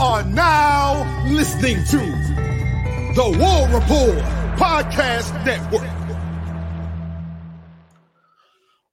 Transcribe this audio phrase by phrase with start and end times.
[0.00, 1.96] Are now listening to
[3.16, 4.18] the War Report
[4.56, 5.90] Podcast Network.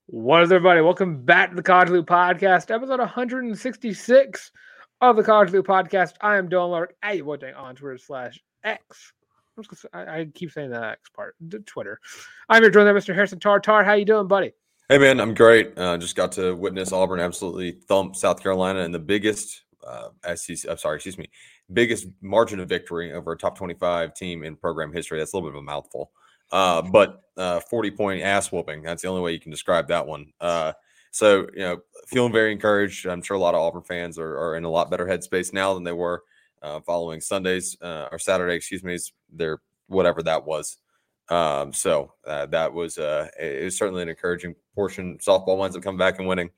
[0.07, 0.81] What is everybody?
[0.81, 4.51] Welcome back to the College Loop Podcast, episode 166
[4.99, 6.13] of the College Loop Podcast.
[6.21, 9.13] I am Dylan Larck at your on Twitter slash X.
[9.93, 11.35] I, I keep saying that X part,
[11.67, 11.99] Twitter.
[12.49, 13.13] I'm here joined by Mr.
[13.13, 13.83] Harrison Tartar.
[13.83, 14.53] How you doing, buddy?
[14.89, 15.77] Hey man, I'm great.
[15.77, 20.69] Uh, just got to witness Auburn absolutely thump South Carolina in the biggest uh, SEC,
[20.69, 21.29] I'm sorry, excuse me,
[21.71, 25.19] biggest margin of victory over a top 25 team in program history.
[25.19, 26.11] That's a little bit of a mouthful.
[26.51, 28.83] Uh, but uh, 40 point ass whooping.
[28.83, 30.27] That's the only way you can describe that one.
[30.39, 30.73] Uh,
[31.11, 33.05] so, you know, feeling very encouraged.
[33.05, 35.73] I'm sure a lot of Auburn fans are, are in a lot better headspace now
[35.73, 36.23] than they were
[36.61, 38.97] uh, following Sundays uh, or Saturday, excuse me,
[39.31, 40.77] their whatever that was.
[41.29, 45.17] Um, so uh, that was uh, it was certainly an encouraging portion.
[45.17, 46.51] Softball winds up coming back and winning.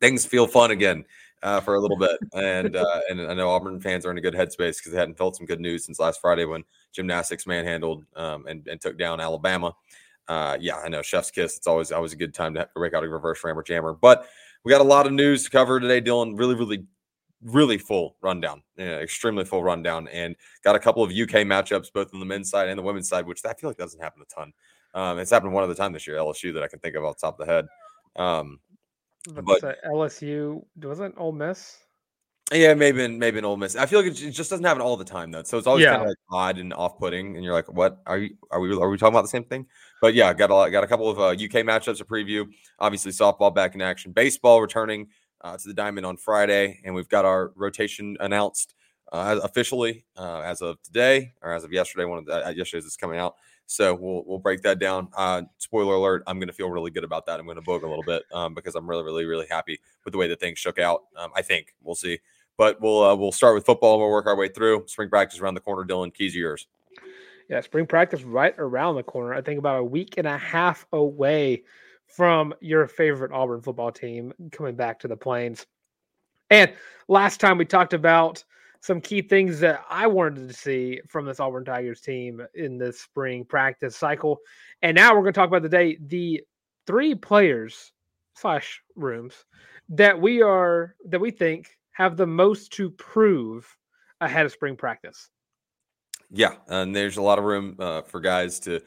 [0.00, 1.04] Things feel fun again
[1.42, 4.20] uh, for a little bit, and uh, and I know Auburn fans are in a
[4.20, 8.04] good headspace because they hadn't felt some good news since last Friday when gymnastics manhandled
[8.16, 9.74] um, and, and took down Alabama.
[10.26, 11.56] Uh, yeah, I know chef's kiss.
[11.56, 13.94] It's always always a good time to break out a reverse rammer jammer.
[13.94, 14.26] But
[14.64, 16.38] we got a lot of news to cover today, Dylan.
[16.38, 16.84] Really, really,
[17.42, 22.12] really full rundown, yeah, extremely full rundown, and got a couple of UK matchups both
[22.12, 24.34] on the men's side and the women's side, which I feel like doesn't happen a
[24.34, 24.52] ton.
[24.94, 27.16] Um, it's happened one other time this year, LSU, that I can think of off
[27.16, 27.66] the top of the head.
[28.16, 28.58] Um,
[29.34, 31.78] but LSU wasn't Ole Miss.
[32.52, 33.76] Yeah, maybe maybe an Ole Miss.
[33.76, 35.90] I feel like it just doesn't happen all the time though, so it's always yeah.
[35.90, 37.36] kind of like odd and off-putting.
[37.36, 38.36] And you're like, "What are you?
[38.50, 38.72] Are we?
[38.72, 39.66] Are we talking about the same thing?"
[40.00, 42.46] But yeah, got a lot, got a couple of uh, UK matchups to preview.
[42.78, 45.08] Obviously, softball back in action, baseball returning
[45.42, 48.74] uh, to the diamond on Friday, and we've got our rotation announced
[49.12, 52.06] uh, officially uh, as of today or as of yesterday.
[52.06, 53.34] One of the, uh, yesterday's is coming out.
[53.70, 55.08] So we'll we'll break that down.
[55.14, 57.38] Uh, spoiler alert: I'm going to feel really good about that.
[57.38, 60.12] I'm going to book a little bit um, because I'm really, really, really happy with
[60.12, 61.02] the way that things shook out.
[61.16, 62.18] Um, I think we'll see,
[62.56, 63.98] but we'll uh, we'll start with football.
[63.98, 65.84] We'll work our way through spring practice around the corner.
[65.86, 66.66] Dylan, keys yours.
[67.50, 69.34] Yeah, spring practice right around the corner.
[69.34, 71.62] I think about a week and a half away
[72.06, 75.66] from your favorite Auburn football team coming back to the Plains.
[76.48, 76.72] And
[77.06, 78.42] last time we talked about
[78.80, 83.00] some key things that I wanted to see from this Auburn Tigers team in this
[83.00, 84.38] spring practice cycle.
[84.82, 86.42] And now we're going to talk about the day the
[86.86, 87.92] three players
[88.34, 89.34] slash rooms
[89.88, 93.66] that we are that we think have the most to prove
[94.20, 95.28] ahead of spring practice.
[96.30, 98.80] Yeah, and there's a lot of room uh, for guys to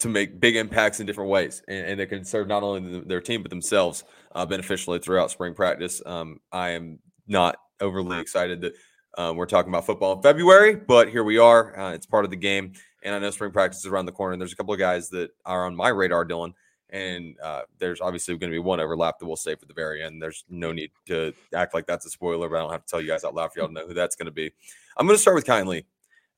[0.00, 3.20] to make big impacts in different ways, and, and they can serve not only their
[3.20, 6.00] team but themselves uh, beneficially throughout spring practice.
[6.06, 8.74] Um, I am not overly excited that
[9.18, 11.76] um, we're talking about football in February, but here we are.
[11.76, 12.72] Uh, it's part of the game.
[13.02, 14.32] And I know spring practice is around the corner.
[14.32, 16.54] And there's a couple of guys that are on my radar, Dylan.
[16.90, 20.04] And uh, there's obviously going to be one overlap that we'll save for the very
[20.04, 20.22] end.
[20.22, 23.00] There's no need to act like that's a spoiler, but I don't have to tell
[23.00, 24.52] you guys out loud for y'all to know who that's going to be.
[24.96, 25.84] I'm going to start with Lee.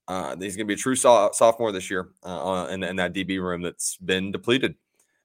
[0.07, 3.13] Uh, he's going to be a true so- sophomore this year uh, in, in, that
[3.13, 4.73] DB room that's been depleted.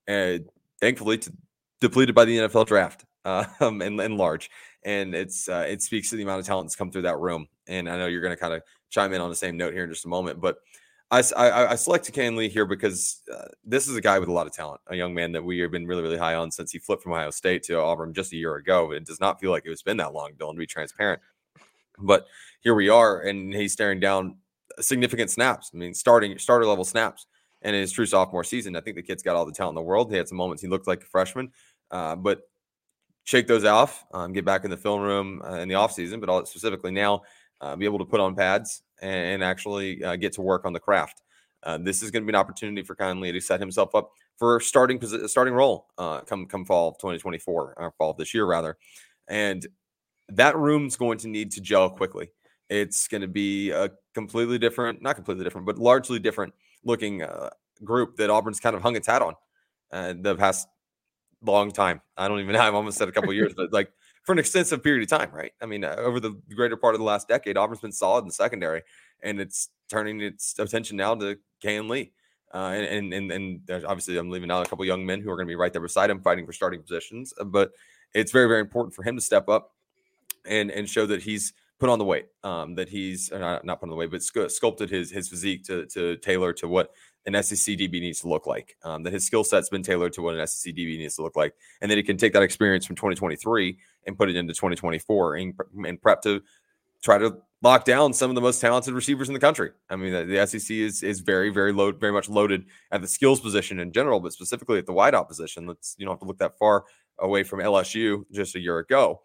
[0.07, 0.45] And
[0.79, 1.33] thankfully, to,
[1.81, 4.51] depleted by the NFL draft um, and large
[4.87, 7.49] and it's uh, it speaks to the amount of talent that's come through that room.
[7.67, 9.85] And I know you're going to kind of chime in on the same note here
[9.85, 10.59] in just a moment, but
[11.11, 14.33] I, I, I selected Kayin Lee here because uh, this is a guy with a
[14.33, 16.73] lot of talent, a young man that we have been really, really high on since
[16.73, 18.93] he flipped from Ohio State to Auburn just a year ago.
[18.93, 21.21] It does not feel like it's been that long, Dylan, to be transparent.
[21.99, 22.27] But
[22.61, 24.37] here we are, and he's staring down
[24.81, 25.71] significant snaps.
[25.73, 27.27] I mean, starting starter level snaps
[27.63, 28.77] in his true sophomore season.
[28.77, 30.11] I think the kid's got all the talent in the world.
[30.11, 31.51] He had some moments he looked like a freshman,
[31.91, 32.43] uh, but
[33.27, 36.21] shake those off, um, get back in the film room uh, in the off season,
[36.21, 37.23] but all, specifically now,
[37.61, 40.73] uh, be able to put on pads and, and actually uh, get to work on
[40.73, 41.23] the craft.
[41.63, 44.61] Uh, this is going to be an opportunity for Lee to set himself up for
[44.61, 48.77] starting starting role uh, come come fall of 2024 or fall of this year rather,
[49.27, 49.67] and
[50.29, 52.31] that room's going to need to gel quickly.
[52.69, 56.55] It's going to be a completely different, not completely different, but largely different
[56.85, 57.51] looking uh,
[57.83, 59.35] group that Auburn's kind of hung its hat on
[60.23, 60.69] the past
[61.43, 62.01] long time.
[62.17, 62.61] I don't even know.
[62.63, 63.93] I've almost said a couple years, but like
[64.25, 65.53] for an extensive period of time, right?
[65.63, 68.31] I mean, uh, over the greater part of the last decade, Auburn's been solid in
[68.31, 68.83] secondary,
[69.23, 72.13] and it's turning its attention now to Kayin Lee.
[72.55, 75.37] Uh, and, and and and obviously, I'm leaving out a couple young men who are
[75.37, 77.35] going to be right there beside him, fighting for starting positions.
[77.39, 77.73] Uh, but
[78.15, 79.73] it's very, very important for him to step up
[80.47, 83.87] and and show that he's put on the weight, um, that he's not, not put
[83.87, 86.91] on the weight, but sculpted his his physique to to tailor to what
[87.27, 88.77] an SEC DB needs to look like.
[88.85, 91.37] Um, that his skill set's been tailored to what an SEC DB needs to look
[91.37, 95.37] like, and that he can take that experience from 2023 and put it into 2024
[95.37, 95.55] and,
[95.87, 96.43] and prep to
[97.03, 99.71] try to lock down some of the most talented receivers in the country.
[99.91, 103.09] I mean, the, the SEC is is very, very load, very much loaded at the
[103.09, 105.67] skills position in general, but specifically at the wideout position.
[105.67, 106.85] Let's you don't have to look that far
[107.19, 109.23] away from LSU just a year ago.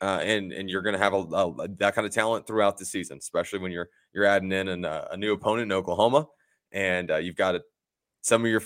[0.00, 2.84] Uh, and and you're going to have a, a, that kind of talent throughout the
[2.86, 6.26] season, especially when you're you're adding in an, uh, a new opponent in Oklahoma,
[6.72, 7.62] and uh, you've got a,
[8.22, 8.62] some of your,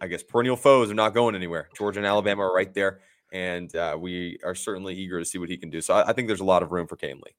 [0.00, 1.68] I guess, perennial foes are not going anywhere.
[1.76, 3.00] Georgia and Alabama are right there,
[3.32, 5.82] and uh, we are certainly eager to see what he can do.
[5.82, 7.34] So I, I think there's a lot of room for Kayin Lee.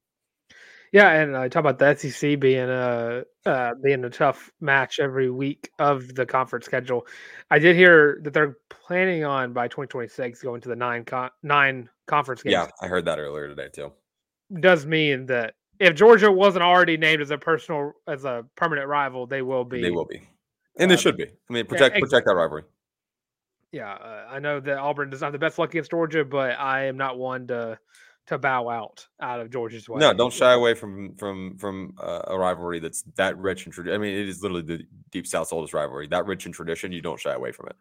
[0.93, 5.31] Yeah, and I talk about the SEC being a uh, being a tough match every
[5.31, 7.07] week of the conference schedule.
[7.49, 11.89] I did hear that they're planning on by 2026 going to the nine con- nine
[12.05, 12.53] conference games.
[12.53, 13.91] Yeah, I heard that earlier today too.
[14.59, 19.25] Does mean that if Georgia wasn't already named as a personal as a permanent rival,
[19.25, 19.81] they will be.
[19.81, 20.21] They will be,
[20.77, 21.25] and uh, they should be.
[21.25, 22.65] I mean, protect yeah, protect that rivalry.
[23.71, 26.59] Yeah, uh, I know that Auburn does not have the best luck against Georgia, but
[26.59, 27.79] I am not one to
[28.27, 29.99] to bow out out of Georgia's way.
[29.99, 33.95] No, don't shy away from from from uh, a rivalry that's that rich in tradition.
[33.95, 36.07] I mean, it is literally the deep South's oldest rivalry.
[36.07, 37.75] That rich in tradition, you don't shy away from it.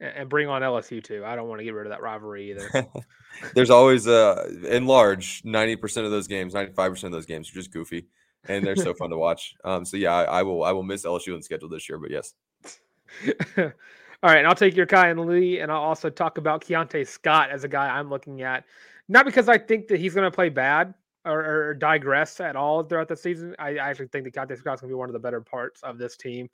[0.00, 1.24] And bring on LSU too.
[1.26, 2.86] I don't want to get rid of that rivalry either.
[3.54, 7.26] There's always uh in large ninety percent of those games, ninety five percent of those
[7.26, 8.06] games are just goofy,
[8.48, 9.54] and they're so fun to watch.
[9.64, 12.10] Um, so yeah, I, I will I will miss LSU on schedule this year, but
[12.10, 12.34] yes.
[14.22, 17.50] All right, and I'll take your Kayin Lee, and I'll also talk about Keionte Scott
[17.50, 18.64] as a guy I'm looking at
[19.10, 22.84] not because I think that he's going to play bad or, or, digress at all
[22.84, 23.56] throughout the season.
[23.58, 25.82] I, I actually think that Keionte Scott's going to be one of the better parts
[25.82, 26.48] of this team.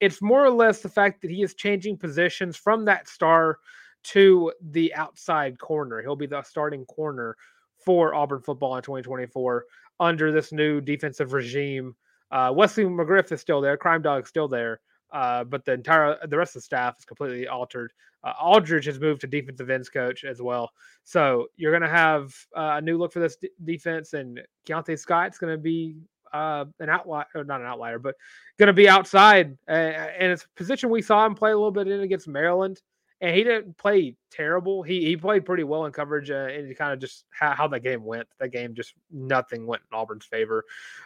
[0.00, 3.58] It's more or less the fact that he is changing positions from that star
[4.02, 6.02] to the outside corner.
[6.02, 7.36] He'll be the starting corner
[7.84, 9.64] for Auburn football in 2024
[10.00, 11.94] under this new defensive regime.
[12.32, 13.76] Uh, Wesley McGriff is still there.
[13.76, 14.80] Crime Dog is still there.
[15.12, 17.92] Uh, but the entire the rest of the staff is completely altered.
[18.24, 20.70] Uh, Aldridge has moved to defensive ends coach as well,
[21.04, 24.14] so you're going to have uh, a new look for this d- defense.
[24.14, 25.96] And Keionte Scott's going to be
[26.32, 28.14] uh, an outlier, not an outlier, but
[28.58, 29.58] going to be outside.
[29.68, 32.80] and it's a position we saw him play a little bit in against Maryland,
[33.20, 34.82] and he didn't play terrible.
[34.82, 37.80] He he played pretty well in coverage, uh, and kind of just how, how that
[37.80, 38.28] game went.
[38.38, 40.64] That game just nothing went in Auburn's favor,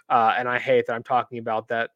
[0.08, 1.90] and I hate that I'm talking about that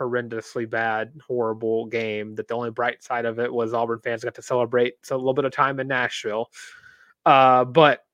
[0.00, 2.34] horrendously bad, horrible game.
[2.34, 5.18] That the only bright side of it was Auburn fans got to celebrate so a
[5.18, 6.50] little bit of time in Nashville.
[7.26, 8.04] Uh, but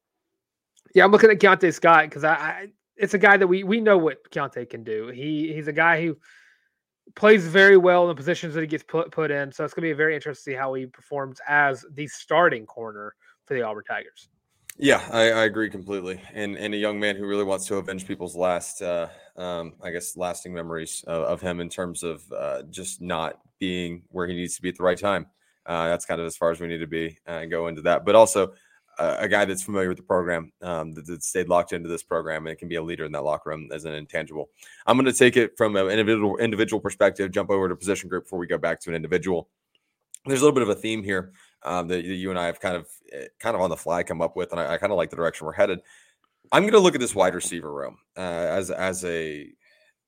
[0.95, 2.67] yeah, I'm looking at Keionte Scott because I, I,
[2.97, 5.09] it's a guy that we we know what Keionte can do.
[5.09, 6.17] He he's a guy who
[7.15, 9.53] plays very well in the positions that he gets put put in.
[9.53, 13.15] So it's gonna be very interesting to see how he performs as the starting corner
[13.45, 14.29] for the Auburn Tigers.
[14.79, 16.21] Yeah, I, I, agree completely.
[16.35, 19.91] And and a young man who really wants to avenge people's last, uh, um, I
[19.91, 24.35] guess, lasting memories of, of him in terms of uh, just not being where he
[24.35, 25.27] needs to be at the right time.
[25.65, 27.81] Uh, that's kind of as far as we need to be uh, and go into
[27.83, 28.05] that.
[28.05, 28.53] But also
[28.99, 32.03] uh, a guy that's familiar with the program, um, that, that, stayed locked into this
[32.03, 34.51] program and can be a leader in that locker room as an intangible.
[34.87, 38.25] I'm going to take it from an individual individual perspective, jump over to position group
[38.25, 39.49] before we go back to an individual.
[40.27, 41.33] There's a little bit of a theme here
[41.63, 44.21] um, that you and I have kind of eh, kind of on the fly come
[44.21, 45.81] up with, and I, I kind of like the direction we're headed.
[46.53, 49.49] I'm going to look at this wide receiver room uh, as as a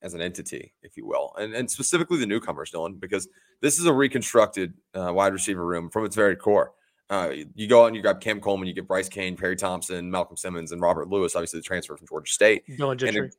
[0.01, 3.29] as an entity, if you will, and and specifically the newcomers, Dylan, because
[3.61, 6.73] this is a reconstructed uh, wide receiver room from its very core.
[7.11, 10.11] Uh, you go out and you grab Cam Coleman, you get Bryce Cain, Perry Thompson,
[10.11, 12.65] Malcolm Simmons, and Robert Lewis, obviously the transfer from Georgia State.
[12.69, 13.31] Dylan Gentry.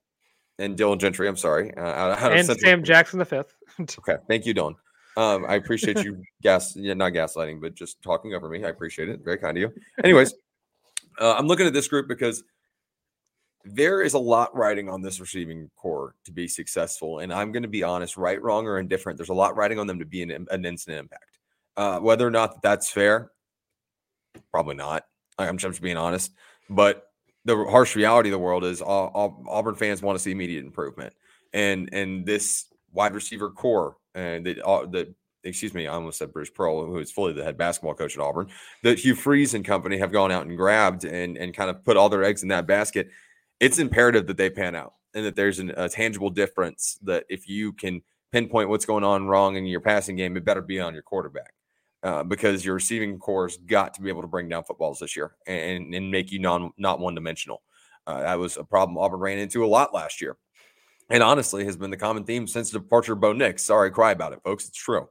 [0.57, 1.71] And, and Dylan Gentry, I'm sorry.
[1.77, 3.53] Uh, out, and Sam Jackson the fifth.
[3.79, 4.73] okay, thank you, Dylan.
[5.19, 8.63] Um, I appreciate you gas, yeah, not gaslighting, but just talking over me.
[8.63, 9.19] I appreciate it.
[9.21, 9.73] Very kind of you.
[10.01, 10.33] Anyways,
[11.19, 12.41] uh, I'm looking at this group because
[13.65, 17.19] there is a lot riding on this receiving corps to be successful.
[17.19, 19.17] And I'm going to be honest, right, wrong, or indifferent.
[19.17, 21.37] There's a lot riding on them to be an, an instant impact.
[21.75, 23.31] Uh, whether or not that's fair,
[24.51, 25.03] probably not.
[25.37, 26.31] I'm just being honest.
[26.69, 27.07] But
[27.43, 30.63] the harsh reality of the world is all, all Auburn fans want to see immediate
[30.63, 31.13] improvement.
[31.51, 35.13] And and this wide receiver corps and that uh, that
[35.43, 38.21] excuse me, I almost said Bruce Pearl, who is fully the head basketball coach at
[38.21, 38.49] Auburn,
[38.83, 41.97] that Hugh Freeze and company have gone out and grabbed and and kind of put
[41.97, 43.09] all their eggs in that basket.
[43.59, 47.47] It's imperative that they pan out and that there's an, a tangible difference that if
[47.47, 48.01] you can
[48.31, 51.53] pinpoint what's going on wrong in your passing game, it better be on your quarterback.
[52.01, 55.35] Uh, because your receiving corps's got to be able to bring down footballs this year
[55.45, 57.61] and, and make you non not one dimensional.
[58.07, 60.37] Uh, that was a problem Auburn ran into a lot last year
[61.09, 63.63] and honestly has been the common theme since the departure of Bo Nix.
[63.63, 64.67] Sorry, cry about it, folks.
[64.67, 65.07] It's true.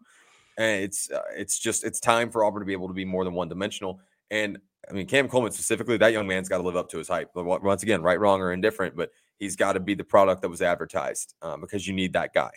[0.56, 3.24] And it's uh, it's just it's time for Auburn to be able to be more
[3.24, 4.00] than one dimensional.
[4.30, 7.08] And I mean, Cam Coleman specifically, that young man's got to live up to his
[7.08, 7.30] hype.
[7.34, 10.48] But once again, right, wrong, or indifferent, but he's got to be the product that
[10.48, 12.50] was advertised um, because you need that guy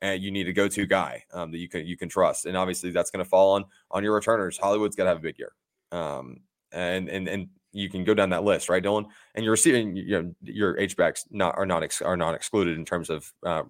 [0.00, 2.46] and you need a go-to guy um, that you can you can trust.
[2.46, 4.58] And obviously, that's going to fall on on your returners.
[4.58, 5.52] Hollywood's got to have a big year,
[5.92, 6.40] um,
[6.72, 9.06] and and and you can go down that list, right, Dylan?
[9.34, 12.76] And you're receiving you know your H backs not are not ex, are not excluded
[12.76, 13.62] in terms of uh,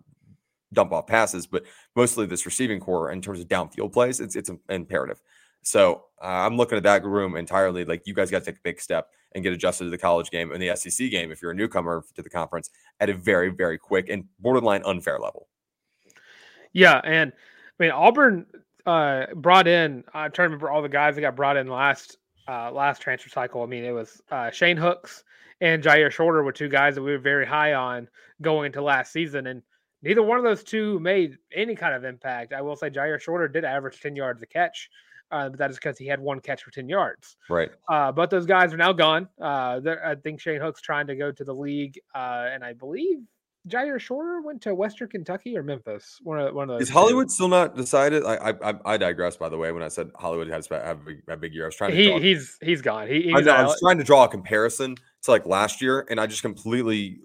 [0.73, 4.50] dump off passes, but mostly this receiving corps in terms of downfield plays, it's it's
[4.68, 5.21] imperative.
[5.62, 7.85] So uh, I'm looking at that room entirely.
[7.85, 10.30] Like you guys got to take a big step and get adjusted to the college
[10.30, 13.50] game and the SEC game if you're a newcomer to the conference at a very
[13.50, 15.49] very quick and borderline unfair level.
[16.73, 18.47] Yeah, and I mean Auburn
[18.87, 20.04] uh, brought in.
[20.12, 22.18] I'm trying to remember all the guys that got brought in last
[22.49, 23.62] uh, last transfer cycle.
[23.62, 25.25] I mean it was uh, Shane Hooks
[25.61, 28.08] and Jyaire Shorter were two guys that we were very high on
[28.40, 29.62] going into last season, and
[30.02, 32.52] neither one of those two made any kind of impact.
[32.52, 34.90] I will say Jyaire Shorter did average 10 yards a catch
[35.32, 37.37] uh, but that is because he had one catch for 10 yards.
[37.49, 37.70] Right.
[37.88, 39.28] Uh, but those guys are now gone.
[39.40, 41.99] Uh, I think Shane Hook's trying to go to the league.
[42.14, 43.20] Uh, and I believe
[43.69, 46.19] Jyaire Shorter went to Western Kentucky or Memphis.
[46.23, 46.88] One of, one of those.
[46.88, 47.35] Is Hollywood two.
[47.35, 48.25] still not decided?
[48.25, 49.37] I, I I digress.
[49.37, 51.66] By the way, when I said Hollywood has have a big, a big year, I
[51.66, 51.97] was trying to.
[51.97, 53.07] He, draw, he's he's gone.
[53.07, 56.07] He, he's I, know, I was trying to draw a comparison to like last year,
[56.11, 57.21] and I just completely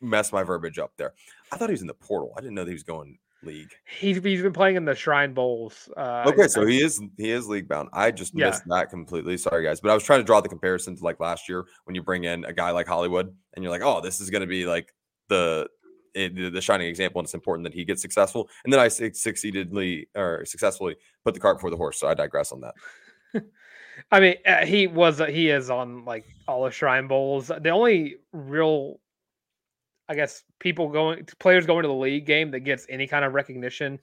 [0.00, 1.14] messed my verbiage up there.
[1.50, 2.34] I thought he was in the portal.
[2.36, 3.70] I didn't know that he was going league.
[3.98, 5.88] He's he's been playing in the Shrine Bowls.
[5.96, 7.88] Uh, okay, so he is he is league bound.
[7.92, 8.46] I just yeah.
[8.46, 9.36] missed that completely.
[9.36, 11.94] Sorry guys, but I was trying to draw the comparison to like last year when
[11.94, 14.46] you bring in a guy like Hollywood and you're like, oh, this is going to
[14.46, 14.92] be like
[15.28, 15.68] the
[16.14, 18.48] the shining example, and it's important that he gets successful.
[18.64, 21.98] And then I succeededly or successfully put the cart before the horse.
[21.98, 22.74] So I digress on that.
[24.12, 27.48] I mean, uh, he was he is on like all the Shrine Bowls.
[27.48, 29.00] The only real
[30.08, 33.32] I guess people going players going to the league game that gets any kind of
[33.32, 33.98] recognition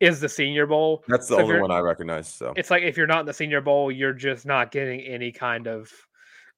[0.00, 1.04] is the Senior Bowl.
[1.08, 2.28] That's the so only one I recognize.
[2.28, 5.32] So it's like if you're not in the Senior Bowl, you're just not getting any
[5.32, 5.90] kind of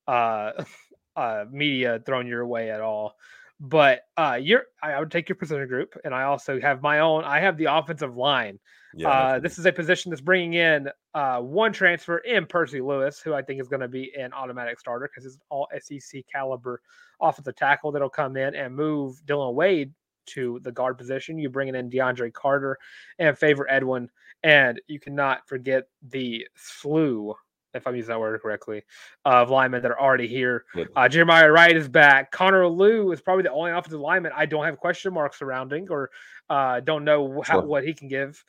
[0.07, 0.53] uh,
[1.17, 3.17] uh, media thrown your way at all.
[3.67, 7.25] But uh, you're I would take your position group, and I also have my own.
[7.25, 8.59] I have the offensive line.
[8.95, 13.21] Yeah, uh, this is a position that's bringing in uh, one transfer in Percy Lewis,
[13.21, 16.83] who I think is going to be an automatic starter because it's all SEC caliber
[17.23, 19.95] offensive tackle that'll come in and move Dillon Wade
[20.27, 21.39] to the guard position.
[21.39, 22.77] You bring in DeAndre Carter
[23.19, 24.11] and Favour Edwin,
[24.43, 27.35] and you cannot forget the slew,
[27.75, 28.83] if I'm using that word correctly,
[29.25, 30.65] of linemen that are already here.
[30.97, 32.31] Uh, Jeremiah Wright is back.
[32.31, 36.11] Connor Lew is probably the only offensive lineman I don't have question marks surrounding or
[36.49, 37.67] uh, don't know how, sure.
[37.67, 38.43] what he can give.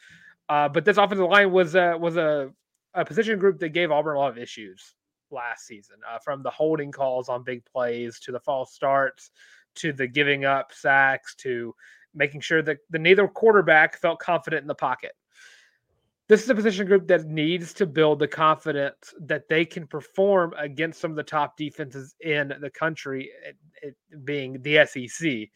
[0.48, 2.52] Uh, but this offensive line was was a,
[2.94, 4.94] a position group that gave Auburn a lot of issues
[5.32, 9.32] last season, uh, from the holding calls on big plays to the false starts
[9.76, 11.76] to the giving up sacks to
[12.14, 15.12] making sure that the neither quarterback felt confident in the pocket.
[16.28, 20.54] This is a position group that needs to build the confidence that they can perform
[20.58, 25.50] against some of the top defenses in the country, it, it being the SEC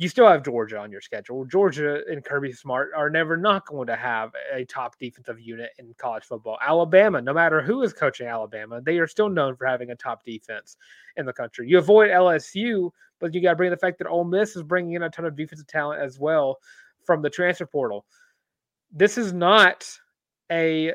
[0.00, 1.44] you still have Georgia on your schedule.
[1.44, 5.94] Georgia and Kirby Smart are never not going to have a top defensive unit in
[5.98, 6.56] college football.
[6.66, 10.24] Alabama, no matter who is coaching Alabama, they are still known for having a top
[10.24, 10.78] defense
[11.18, 11.68] in the country.
[11.68, 14.94] You avoid LSU, but you got to bring the fact that Ole Miss is bringing
[14.94, 16.56] in a ton of defensive talent as well
[17.04, 18.06] from the transfer portal.
[18.90, 19.86] This is not
[20.50, 20.92] a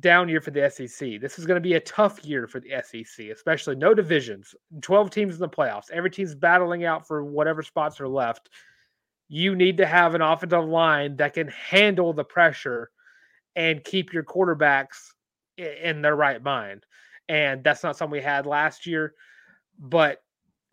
[0.00, 1.20] down year for the SEC.
[1.20, 5.10] This is going to be a tough year for the SEC, especially no divisions, 12
[5.10, 5.90] teams in the playoffs.
[5.90, 8.50] Every team's battling out for whatever spots are left.
[9.28, 12.90] You need to have an offensive line that can handle the pressure
[13.56, 15.12] and keep your quarterbacks
[15.56, 16.84] in their right mind.
[17.28, 19.14] And that's not something we had last year.
[19.78, 20.23] But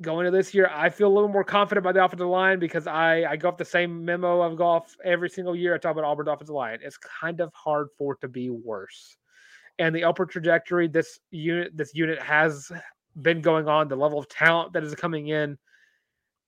[0.02, 2.88] going to this year, I feel a little more confident about the offensive line because
[2.88, 5.76] I, I go off the same memo I've go every single year.
[5.76, 6.80] I talk about Auburn's offensive line.
[6.82, 9.18] It's kind of hard for it to be worse.
[9.80, 12.72] And the upward trajectory this unit this unit has
[13.22, 15.58] been going on, the level of talent that is coming in,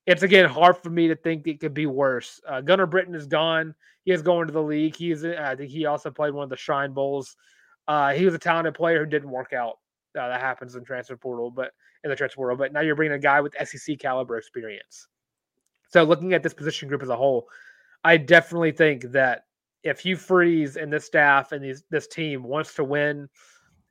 [0.06, 2.40] it's again hard for me to think it could be worse.
[2.46, 3.74] Uh, Gunnar Britton is gone.
[4.04, 4.96] He is going to the league.
[4.96, 7.36] He's I think he also played one of the Shrine Bowls.
[7.88, 9.78] Uh, he was a talented player who didn't work out.
[10.16, 11.72] Uh, that happens in transfer portal, but
[12.04, 12.58] in the transfer world.
[12.58, 15.08] But now you're bringing a guy with SEC caliber experience.
[15.88, 17.48] So looking at this position group as a whole,
[18.04, 19.44] I definitely think that
[19.82, 23.28] if Hugh Freeze and this staff and these, this team wants to win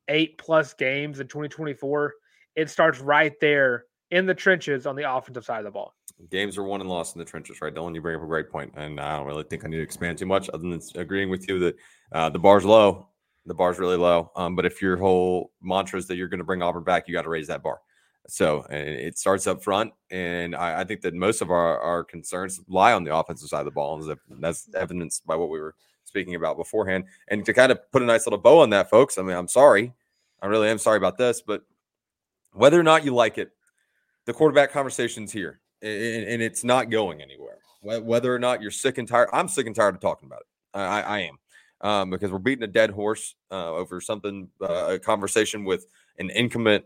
[0.08, 2.14] eight plus games in 2024,
[2.56, 5.94] it starts right there in the trenches on the offensive side of the ball.
[6.30, 7.96] Games are won and lost in the trenches, right, Dylan?
[7.96, 10.18] You bring up a great point, and I don't really think I need to expand
[10.18, 11.76] too much, other than agreeing with you that
[12.12, 13.08] uh, the bar's low,
[13.46, 14.32] the bar's really low.
[14.36, 17.14] Um, but if your whole mantra is that you're going to bring Auburn back, you
[17.14, 17.80] got to raise that bar.
[18.28, 22.62] So it starts up front, and I, I, think that most of our, our concerns
[22.70, 25.76] lie on the offensive side of the ball, and that's evidenced by what we were
[26.06, 27.04] speaking about beforehand.
[27.28, 29.50] And to kind of put a nice little bow on that, folks, I mean, I'm
[29.50, 29.94] sorry.
[30.42, 31.64] I really am sorry about this, but
[32.54, 33.52] whether or not you like it,
[34.26, 37.58] the quarterback conversation's here and, and it's not going anywhere.
[37.82, 40.48] Whether or not you're sick and tired, I'm sick and tired of talking about it.
[40.74, 41.38] I, I am.
[41.84, 45.86] Um, because we're beating a dead horse uh, over something, uh, a conversation with
[46.18, 46.86] an incumbent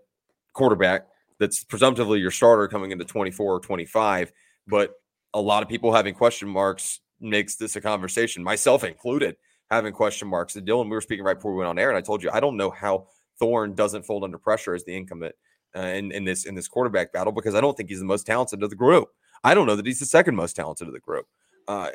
[0.53, 1.05] quarterback
[1.39, 4.31] that's presumptively your starter coming into 24 or 25.
[4.67, 4.95] But
[5.33, 9.35] a lot of people having question marks makes this a conversation, myself included,
[9.69, 10.55] having question marks.
[10.55, 12.29] And Dylan, we were speaking right before we went on air, and I told you
[12.31, 13.07] I don't know how
[13.39, 15.35] Thorne doesn't fold under pressure as the incumbent
[15.75, 18.25] uh, in, in this in this quarterback battle because I don't think he's the most
[18.25, 19.09] talented of the group.
[19.43, 21.27] I don't know that he's the second most talented of the group.
[21.67, 21.89] Uh,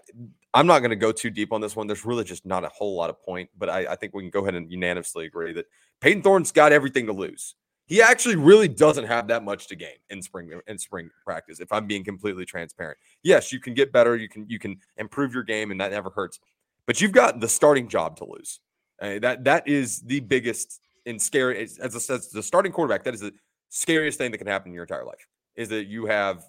[0.55, 1.87] I'm not going to go too deep on this one.
[1.87, 4.31] There's really just not a whole lot of point, but I, I think we can
[4.31, 5.67] go ahead and unanimously agree that
[6.00, 7.55] Payton Thorne's got everything to lose
[7.87, 11.71] he actually really doesn't have that much to gain in spring in spring practice if
[11.73, 15.43] i'm being completely transparent yes you can get better you can you can improve your
[15.43, 16.41] game and that never hurts
[16.87, 18.61] but you've got the starting job to lose
[19.02, 23.14] uh, that that is the biggest and scary as, as, as the starting quarterback that
[23.14, 23.33] is the
[23.69, 25.26] scariest thing that can happen in your entire life
[25.57, 26.45] is that you have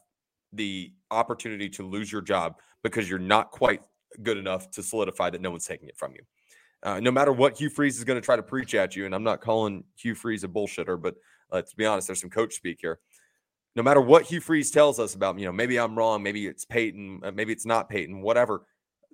[0.53, 3.81] the opportunity to lose your job because you're not quite
[4.21, 6.21] good enough to solidify that no one's taking it from you
[6.83, 9.15] uh, no matter what Hugh Freeze is going to try to preach at you, and
[9.15, 11.15] I'm not calling Hugh Freeze a bullshitter, but
[11.51, 12.99] let's be honest, there's some coach speak here.
[13.75, 16.65] No matter what Hugh Freeze tells us about, you know, maybe I'm wrong, maybe it's
[16.65, 18.65] Payton, uh, maybe it's not Payton, whatever.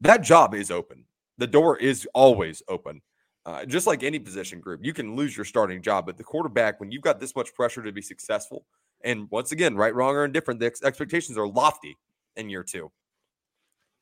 [0.02, 1.06] That job is open.
[1.38, 3.02] The door is always open.
[3.46, 6.80] Uh, just like any position group, you can lose your starting job, but the quarterback,
[6.80, 8.66] when you've got this much pressure to be successful,
[9.04, 11.98] and once again, right, wrong, or indifferent, the ex- expectations are lofty
[12.36, 12.92] in year two.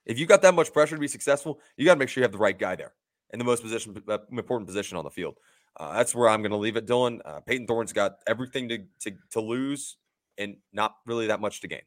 [0.08, 2.24] If you got that much pressure to be successful, you got to make sure you
[2.24, 2.94] have the right guy there
[3.32, 5.38] in the most position, uh, important position on the field.
[5.76, 7.20] Uh, that's where I'm going to leave it, Dylan.
[7.24, 9.98] Uh, Payton Thorne's got everything to, to to lose
[10.38, 11.82] and not really that much to gain.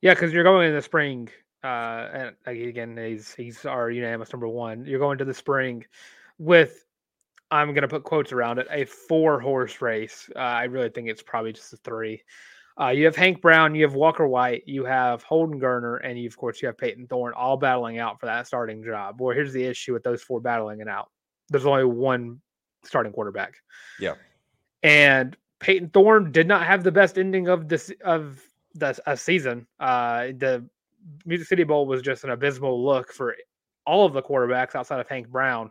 [0.00, 1.28] Yeah, because you're going in the spring,
[1.62, 4.84] uh, and again, he's he's our unanimous number one.
[4.84, 5.84] You're going to the spring
[6.38, 6.86] with,
[7.52, 10.28] I'm going to put quotes around it, a four horse race.
[10.34, 12.22] Uh, I really think it's probably just a three.
[12.80, 16.26] Uh, you have Hank Brown, you have Walker White, you have Holden Geriner, and you,
[16.26, 19.20] of course you have Payton Thorne all battling out for that starting job.
[19.20, 21.10] Well, here's the issue with those four battling it out.
[21.50, 22.40] There's only one
[22.84, 23.54] starting quarterback.
[24.00, 24.14] Yeah.
[24.82, 28.40] And Payton Thorne did not have the best ending of this of
[28.74, 29.66] the a season.
[29.78, 30.66] Uh, the
[31.24, 33.36] Music City Bowl was just an abysmal look for
[33.86, 35.70] all of the quarterbacks outside of Hank Brown.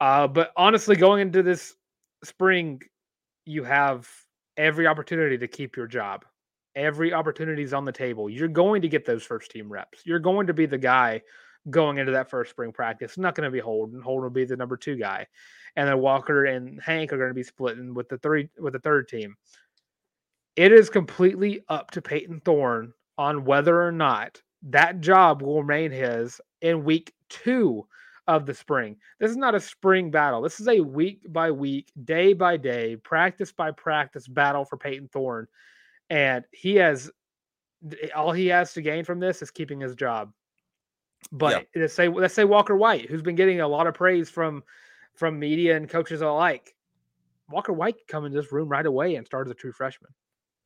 [0.00, 1.74] Uh, but honestly, going into this
[2.22, 2.80] spring,
[3.44, 4.08] you have
[4.58, 6.24] every opportunity to keep your job.
[6.74, 8.28] Every opportunity is on the table.
[8.28, 10.02] You're going to get those first team reps.
[10.04, 11.22] You're going to be the guy
[11.70, 13.16] going into that first spring practice.
[13.16, 14.02] Not going to be Holden.
[14.02, 15.26] Holden will be the number two guy,
[15.76, 18.80] and then Walker and Hank are going to be splitting with the three with the
[18.80, 19.36] third team.
[20.56, 25.90] It is completely up to Payton Thorne on whether or not that job will remain
[25.90, 27.86] his in week two
[28.28, 28.96] of the spring.
[29.18, 30.42] This is not a spring battle.
[30.42, 35.08] This is a week by week, day by day, practice by practice battle for Payton
[35.08, 35.48] Thorne.
[36.10, 37.10] And he has
[37.90, 40.32] eh, all he has to gain from this is keeping his job.
[41.32, 41.80] But yeah.
[41.82, 44.62] let's say let's say Walker White, who's been getting a lot of praise from
[45.14, 46.74] from media and coaches alike.
[47.48, 50.12] Walker White could come in this room right away and start as a true freshman.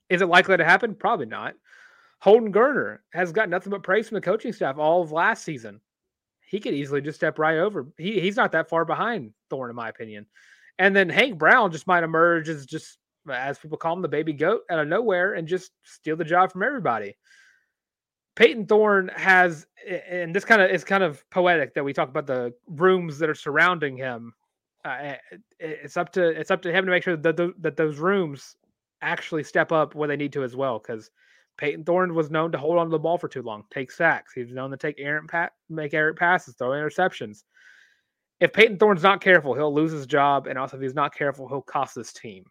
[0.08, 0.96] Is it likely to happen?
[0.96, 1.54] Probably not.
[2.18, 5.80] Holden Geriner has got nothing but praise from the coaching staff all of last season
[6.52, 7.86] he could easily just step right over.
[7.96, 10.26] He, he's not that far behind Thorne, in my opinion.
[10.78, 12.98] And then Hank Brown just might emerge as just,
[13.32, 16.52] as people call him, the baby goat out of nowhere and just steal the job
[16.52, 17.16] from everybody.
[18.36, 19.66] Payton Thorne has,
[20.06, 23.30] and this kind of is kind of poetic that we talk about the rooms that
[23.30, 24.34] are surrounding him.
[24.84, 25.14] Uh,
[25.58, 28.56] it's up to it's up to him to make sure that the, that those rooms
[29.00, 30.78] actually step up where they need to as well.
[30.78, 31.10] Because
[31.58, 34.32] Payton Thorne was known to hold on to the ball for too long, take sacks.
[34.32, 37.44] He was known to take errant pat, make errant passes, throw interceptions.
[38.40, 41.48] If Payton Thorne's not careful, he'll lose his job, and also if he's not careful,
[41.48, 42.44] he'll cost his team.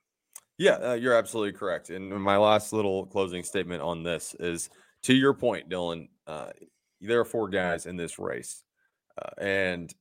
[0.58, 1.90] Yeah, uh, you're absolutely correct.
[1.90, 4.70] And my last little closing statement on this is
[5.04, 6.08] to your point, Dylan.
[6.28, 6.52] Uh,
[7.02, 8.64] there are four guys in this race,
[9.22, 9.94] uh, and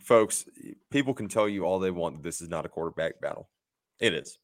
[0.00, 0.46] folks,
[0.90, 3.48] people can tell you all they want that this is not a quarterback battle.
[4.00, 4.38] It is.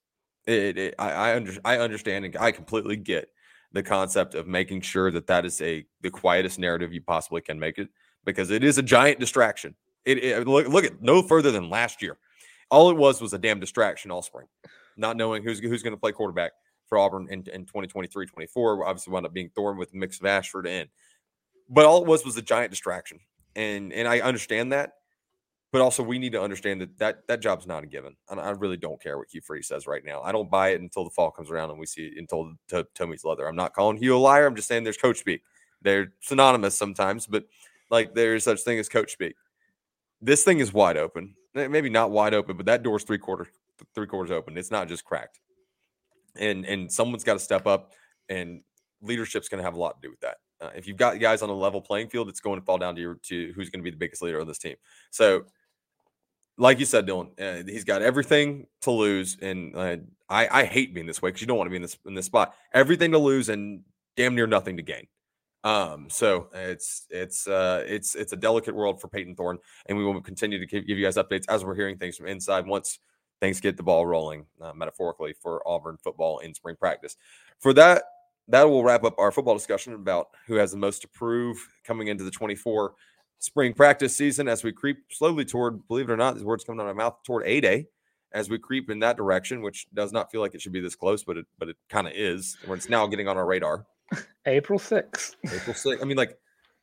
[0.47, 3.29] It, it I I, under, I understand and I completely get
[3.73, 7.59] the concept of making sure that that is a the quietest narrative you possibly can
[7.59, 7.89] make it
[8.25, 9.75] because it is a giant distraction.
[10.05, 12.19] It, it look look at no further than last year.
[12.71, 14.47] All it was was a damn distraction all spring,
[14.97, 16.53] not knowing who's who's going to play quarterback
[16.87, 18.87] for Auburn in, in 2023 24.
[18.87, 20.89] Obviously, wound up being Thorne with a mix of Ashford in,
[21.69, 23.21] but all it was was a giant distraction.
[23.57, 24.93] And and I understand that
[25.73, 28.15] but also we need to understand that that, that job's not a given.
[28.29, 30.21] And I really don't care what Hugh Freeze says right now.
[30.23, 32.87] I don't buy it until the fall comes around and we see it until to,
[32.95, 33.49] Tommy's leather.
[33.49, 34.47] I'm not calling Hugh a liar.
[34.47, 35.43] I'm just saying there's coach speak.
[35.81, 37.45] They're synonymous sometimes, but
[37.91, 39.35] like there's such thing as coach speak.
[40.21, 41.35] this thing is wide open.
[41.55, 43.49] Maybe not wide open, but that door's three quarters
[43.95, 44.57] three quarters open.
[44.57, 45.41] It's not just cracked.
[46.37, 47.93] And and someone's got to step up,
[48.29, 48.63] and
[49.03, 50.37] leadership's going to have a lot to do with that.
[50.61, 52.95] Uh, if you've got guys on a level playing field, it's going to fall down
[52.95, 54.77] to your to who's going to be the biggest leader of this team.
[55.11, 55.45] So,
[56.59, 59.97] like you said, Dylan, uh, he's got everything to lose, and uh,
[60.29, 62.15] I I hate being this way because you don't want to be in this in
[62.15, 62.55] this spot.
[62.73, 63.83] Everything to lose and
[64.17, 65.07] damn near nothing to gain.
[65.65, 70.05] Um, so it's it's uh it's it's a delicate world for Payton Thorne, and we
[70.05, 72.99] will continue to give, give you guys updates as we're hearing things from inside once
[73.41, 77.17] things get the ball rolling, uh, metaphorically for Auburn football in spring practice.
[77.59, 78.05] For that,
[78.49, 82.07] that will wrap up our football discussion about who has the most to prove coming
[82.07, 82.95] into the 24
[83.43, 86.81] spring practice season as we creep slowly toward, believe it or not, these words coming
[86.81, 87.89] out of my mouth, toward A Day
[88.33, 90.95] as we creep in that direction, which does not feel like it should be this
[90.95, 92.57] close, but it but it kind of is.
[92.65, 93.85] Where it's now getting on our radar.
[94.47, 95.35] April 6th.
[95.45, 96.01] April 6th.
[96.01, 96.39] I mean, like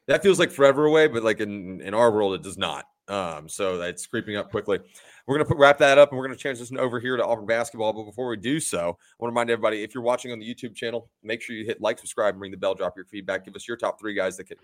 [0.07, 2.85] that feels like forever away, but like in, in our world, it does not.
[3.07, 4.79] Um, so that's creeping up quickly.
[5.25, 7.45] We're going to wrap that up and we're going to transition over here to Auburn
[7.45, 7.93] basketball.
[7.93, 10.45] But before we do so, I want to remind everybody if you're watching on the
[10.45, 13.45] YouTube channel, make sure you hit like, subscribe, and ring the bell, drop your feedback.
[13.45, 14.57] Give us your top three guys that could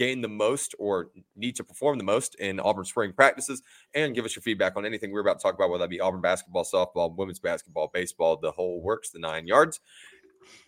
[0.00, 3.62] gain the most or need to perform the most in Auburn spring practices
[3.94, 6.00] and give us your feedback on anything we're about to talk about, whether that be
[6.00, 9.78] Auburn basketball, softball, women's basketball, baseball, the whole works, the nine yards.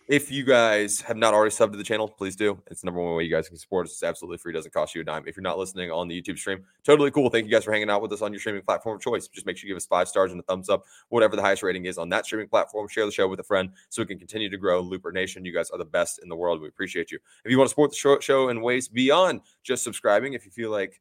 [0.09, 2.61] If you guys have not already subbed to the channel, please do.
[2.69, 3.93] It's the number one way you guys can support us.
[3.93, 4.51] It's absolutely free.
[4.51, 5.23] doesn't cost you a dime.
[5.25, 7.29] If you're not listening on the YouTube stream, totally cool.
[7.29, 9.29] Thank you guys for hanging out with us on your streaming platform of choice.
[9.29, 11.63] Just make sure you give us five stars and a thumbs up, whatever the highest
[11.63, 12.89] rating is on that streaming platform.
[12.89, 15.45] Share the show with a friend so we can continue to grow Looper Nation.
[15.45, 16.61] You guys are the best in the world.
[16.61, 17.19] We appreciate you.
[17.45, 20.69] If you want to support the show in ways beyond just subscribing, if you feel
[20.69, 20.99] like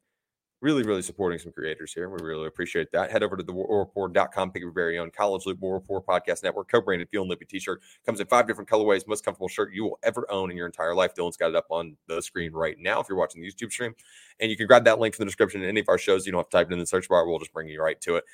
[0.62, 2.08] really, really supporting some creators here.
[2.08, 3.10] We really appreciate that.
[3.10, 6.70] Head over to the warreport.com, pick your very own College Loop War Report Podcast Network,
[6.70, 7.82] co-branded Feel Loopy t-shirt.
[8.06, 10.94] Comes in five different colorways, most comfortable shirt you will ever own in your entire
[10.94, 11.14] life.
[11.14, 13.92] Dylan's got it up on the screen right now if you're watching the YouTube stream.
[14.38, 16.24] And you can grab that link from the description in any of our shows.
[16.24, 17.26] You don't have to type it in the search bar.
[17.26, 18.24] We'll just bring you right to it.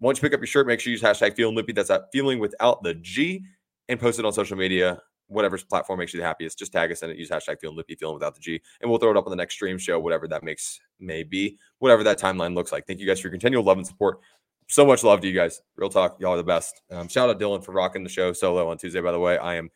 [0.00, 1.72] Once you pick up your shirt, make sure you use hashtag Feeling Loopy.
[1.72, 3.44] That's that feeling without the G
[3.88, 7.02] and post it on social media whatever platform makes you the happiest, just tag us
[7.02, 7.16] in it.
[7.16, 9.36] Use hashtag feeling loopy, feeling without the G, and we'll throw it up on the
[9.36, 12.86] next stream show, whatever that makes may be, whatever that timeline looks like.
[12.86, 14.20] Thank you guys for your continual love and support.
[14.68, 15.62] So much love to you guys.
[15.76, 16.82] Real talk, y'all are the best.
[16.90, 19.00] Um, shout out Dylan for rocking the show solo on Tuesday.
[19.00, 19.70] By the way, I am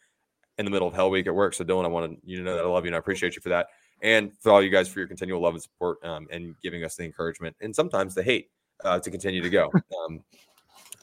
[0.58, 2.42] in the middle of Hell Week at work, so Dylan, I want to you to
[2.42, 3.68] know that I love you and I appreciate you for that,
[4.02, 6.96] and for all you guys for your continual love and support um, and giving us
[6.96, 8.50] the encouragement and sometimes the hate
[8.84, 9.70] uh, to continue to go.
[10.06, 10.24] Um,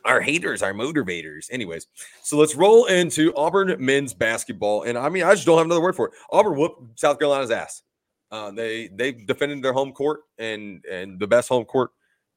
[0.05, 1.47] our haters, our motivators.
[1.51, 1.87] Anyways,
[2.23, 4.83] so let's roll into Auburn men's basketball.
[4.83, 6.13] And I mean, I just don't have another word for it.
[6.31, 7.83] Auburn whooped South Carolina's ass.
[8.31, 11.91] Uh, they they defended their home court and and the best home court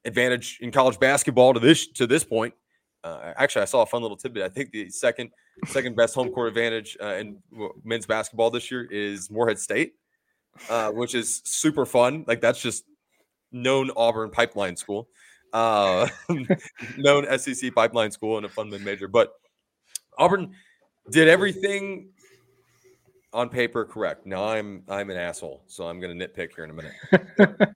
[0.05, 2.53] advantage in college basketball to this to this point.
[3.03, 4.43] Uh, actually, I saw a fun little tidbit.
[4.43, 5.29] I think the second
[5.67, 7.37] second best home court advantage uh, in
[7.83, 9.93] men's basketball this year is Morehead State,
[10.69, 12.25] uh, which is super fun.
[12.27, 12.85] Like that's just
[13.51, 15.07] known Auburn pipeline school
[15.53, 16.07] uh,
[16.97, 19.07] known SEC pipeline school and a fun mid major.
[19.07, 19.33] But
[20.17, 20.53] Auburn
[21.11, 22.09] did everything
[23.31, 24.25] on paper correct.
[24.25, 27.69] Now I'm I'm an asshole, so I'm going to nitpick here in a minute.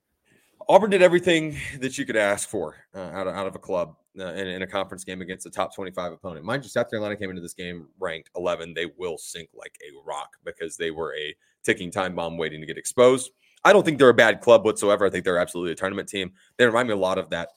[0.70, 3.96] Auburn did everything that you could ask for uh, out, of, out of a club
[4.20, 6.44] uh, in, in, a conference game against a top 25 opponent.
[6.44, 8.74] Mind you, South Carolina came into this game ranked 11.
[8.74, 12.66] They will sink like a rock because they were a ticking time bomb waiting to
[12.66, 13.30] get exposed.
[13.64, 15.06] I don't think they're a bad club whatsoever.
[15.06, 16.32] I think they're absolutely a tournament team.
[16.58, 17.48] They remind me a lot of that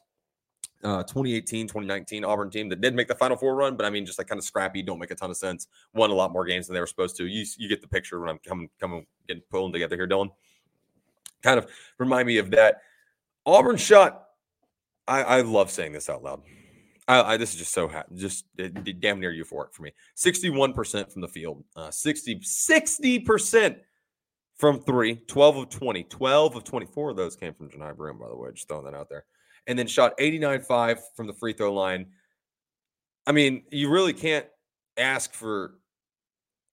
[0.84, 4.06] uh, 2018, 2019 Auburn team that did make the Final Four run, but I mean,
[4.06, 5.68] just like kind of scrappy, don't make a ton of sense.
[5.94, 7.28] Won a lot more games than they were supposed to.
[7.28, 10.30] You, you get the picture when I'm coming, coming, getting pulling together here, Dylan.
[11.44, 11.68] Kind of
[11.98, 12.82] remind me of that.
[13.46, 14.26] Auburn shot.
[15.08, 16.42] I, I love saying this out loud.
[17.08, 19.92] I, I this is just so ha- just damn near euphoric for me.
[20.16, 23.78] 61% from the field, uh, 60 60%
[24.56, 28.28] from three, 12 of 20, 12 of 24 of those came from Johni Broome, by
[28.28, 28.52] the way.
[28.54, 29.26] Just throwing that out there
[29.68, 32.08] and then shot 89.5 from the free throw line.
[33.28, 34.46] I mean, you really can't
[34.98, 35.76] ask for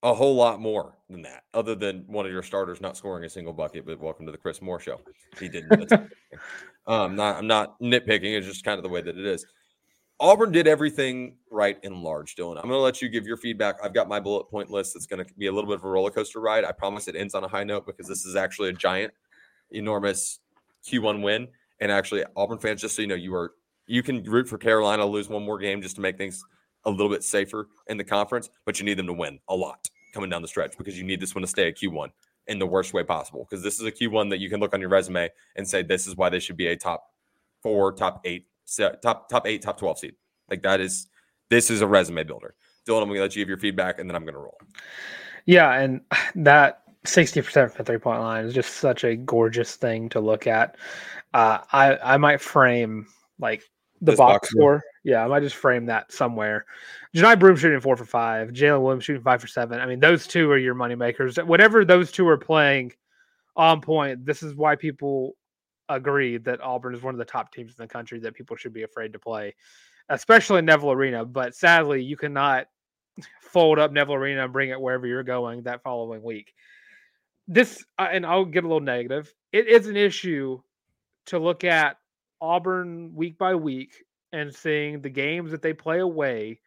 [0.02, 3.28] a whole lot more than that, other than one of your starters not scoring a
[3.28, 3.84] single bucket.
[3.84, 5.00] But welcome to the Chris Moore show.
[5.38, 5.92] He didn't.
[6.86, 8.36] um, not, I'm not nitpicking.
[8.36, 9.44] It's just kind of the way that it is.
[10.20, 12.56] Auburn did everything right in large, Dylan.
[12.56, 13.76] I'm going to let you give your feedback.
[13.82, 14.96] I've got my bullet point list.
[14.96, 16.64] It's going to be a little bit of a roller coaster ride.
[16.64, 19.12] I promise it ends on a high note because this is actually a giant,
[19.70, 20.40] enormous
[20.88, 21.48] Q1 win.
[21.80, 23.52] And actually, Auburn fans, just so you know, you are
[23.86, 26.44] you can root for Carolina lose one more game just to make things
[26.84, 29.88] a little bit safer in the conference, but you need them to win a lot
[30.12, 32.08] coming down the stretch because you need this one to stay a Q1
[32.46, 33.46] in the worst way possible.
[33.48, 36.06] Because this is a Q1 that you can look on your resume and say this
[36.06, 37.04] is why they should be a top
[37.62, 38.46] four, top eight,
[39.02, 40.14] top top eight, top twelve seed.
[40.50, 41.06] Like that is
[41.50, 42.54] this is a resume builder.
[42.86, 44.58] Dylan, I'm gonna let you give your feedback and then I'm gonna roll.
[45.46, 46.02] Yeah, and
[46.36, 50.46] that 60% from the three point line is just such a gorgeous thing to look
[50.46, 50.76] at.
[51.34, 53.06] Uh, I, I might frame
[53.38, 53.62] like
[54.00, 54.78] the This box, score?
[54.78, 54.82] score.
[55.04, 56.66] Yeah, I might just frame that somewhere.
[57.16, 59.80] Johni Broome shooting four for five, Jaylin Williams shooting five for seven.
[59.80, 61.36] I mean, those two are your money makers.
[61.36, 62.92] Whatever those two are playing
[63.56, 65.36] on point, this is why people
[65.88, 68.74] agree that Auburn is one of the top teams in the country that people should
[68.74, 69.54] be afraid to play,
[70.10, 71.24] especially Neville Arena.
[71.24, 72.66] But sadly, you cannot
[73.40, 76.54] fold up Neville Arena and bring it wherever you're going that following week.
[77.48, 79.34] This, uh, and I'll get a little negative.
[79.52, 80.60] It is an issue
[81.26, 81.96] to look at
[82.40, 86.60] Auburn week by week and seeing the games that they play away.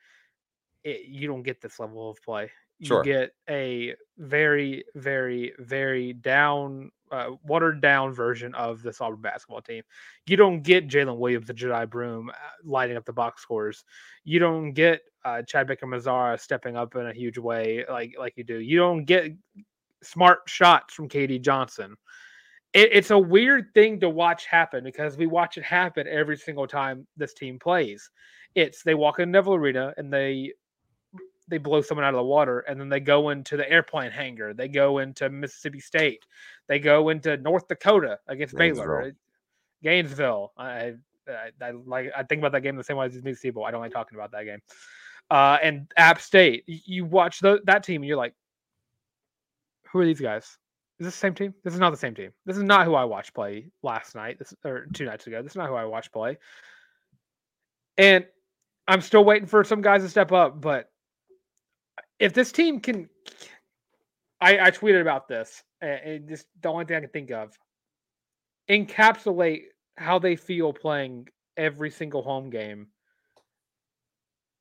[0.83, 2.49] It, you don't get this level of play.
[2.79, 3.03] You Sure.
[3.03, 9.83] get a very, very, very down, uh, watered down version of this Auburn basketball team.
[10.25, 13.85] You don't get Jaylin Williams and Johni Broome uh, lighting up the box scores.
[14.23, 18.43] You don't get uh, Chad Baker-Mazara stepping up in a huge way like like you
[18.43, 18.57] do.
[18.59, 19.31] You don't get
[20.03, 21.95] smart shots from KD Johnson.
[22.73, 26.67] It, it's a weird thing to watch happen because we watch it happen every single
[26.67, 28.09] time this team plays.
[28.55, 30.53] It's they walk in Neville Arena and they
[31.47, 34.53] they blow someone out of the water and then they go into the airplane hangar.
[34.53, 36.25] They go into Mississippi State.
[36.67, 39.01] They go into North Dakota against Baylor.
[39.01, 39.17] Gainesville.
[39.83, 40.53] Gainesville.
[40.57, 40.93] I,
[41.27, 43.65] I, I like I think about that game the same way as these people.
[43.65, 44.59] I don't like talking about that game.
[45.29, 46.63] Uh, and App State.
[46.67, 48.33] You watch tho- that team and you're like,
[49.91, 50.57] who are these guys?
[50.99, 51.53] Is this the same team?
[51.63, 52.31] This is not the same team.
[52.45, 54.37] This is not who I watched play last night.
[54.37, 55.41] This or two nights ago.
[55.41, 56.37] This is not who I watched play.
[57.97, 58.25] And
[58.87, 60.89] I'm still waiting for some guys to step up, but
[62.19, 63.09] if this team can
[64.39, 67.57] I, I tweeted about this and, just the only thing I can think of
[68.69, 69.63] encapsulate
[69.97, 71.27] how they feel playing
[71.57, 72.87] every single home game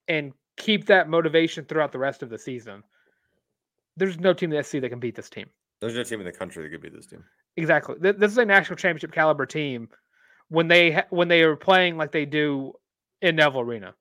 [0.09, 2.83] and keep that motivation throughout the rest of the season.
[4.01, 5.47] There's no team in the SC that can beat this team.
[5.81, 7.23] There's no team in the country that could beat this team.
[7.57, 7.97] Exactly.
[8.01, 9.89] This is a national championship caliber team
[10.49, 12.73] when they ha- when they are playing like they do
[13.21, 13.95] in Neville Arena.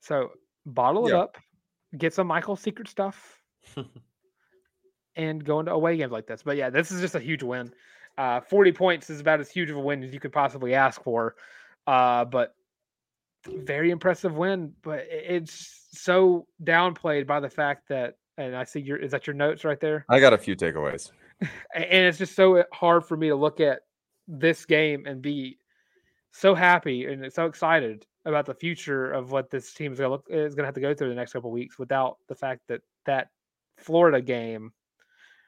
[0.00, 0.30] So
[0.64, 1.18] bottle it Yeah.
[1.20, 1.36] up,
[1.98, 3.38] get some Michael Secret stuff,
[5.16, 6.42] and go into away games like this.
[6.42, 7.72] But yeah, this is just a huge win.
[8.18, 11.02] Uh, Forty points is about as huge of a win as you could possibly ask
[11.02, 11.34] for.
[11.86, 12.54] Uh, but
[13.46, 14.72] very impressive win.
[14.82, 19.34] But it's so downplayed by the fact that, and I see your is that your
[19.34, 20.04] notes right there?
[20.08, 21.10] I got a few takeaways.
[21.74, 23.80] And it's just so hard for me to look at
[24.26, 25.58] this game and be
[26.32, 30.12] so happy and so excited about the future of what this team is going to
[30.12, 32.34] look is going to have to go through the next couple of weeks without the
[32.34, 33.28] fact that that
[33.76, 34.72] Florida game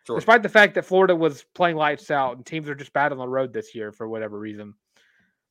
[0.06, 0.16] Sure.
[0.16, 3.18] despite the fact that Florida was playing lights out and teams are just bad on
[3.18, 4.74] the road this year for whatever reason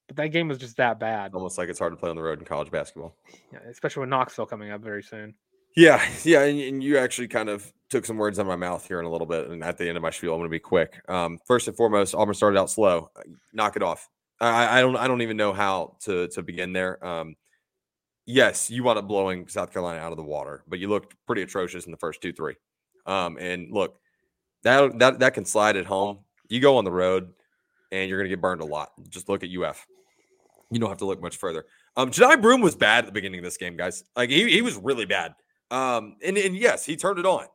[0.07, 2.21] but that game was just that bad Almost like it's hard to play on the
[2.23, 3.15] road in college basketball.
[3.51, 5.33] yeah, especially with Knoxville coming up very soon
[5.77, 8.87] Yeah, yeah, and, and you actually kind of took some words out of my mouth
[8.87, 10.51] here in a little bit, and at the end of my spiel, I'm going to
[10.51, 10.99] be quick.
[11.07, 13.11] Um, first and foremost, Auburn started out slow.
[13.15, 13.21] Uh,
[13.53, 14.09] Knock it off.
[14.41, 17.05] I, I don't, I don't even know how to to begin there.
[17.05, 17.35] Um,
[18.25, 21.43] yes, you wound up blowing South Carolina out of the water, but you looked pretty
[21.43, 22.55] atrocious in the first two, three.
[23.05, 23.99] Um, and look,
[24.63, 26.21] that that that can slide at home.
[26.49, 27.33] You go on the road,
[27.91, 28.93] and you're going to get burned a lot.
[29.09, 29.85] Just look at UF.
[30.71, 31.65] You don't have to look much further.
[31.95, 34.03] Um, Johni Broome was bad at the beginning of this game, guys.
[34.15, 35.35] Like he, he was really bad.
[35.71, 37.45] Um, and, and yes, he turned it on.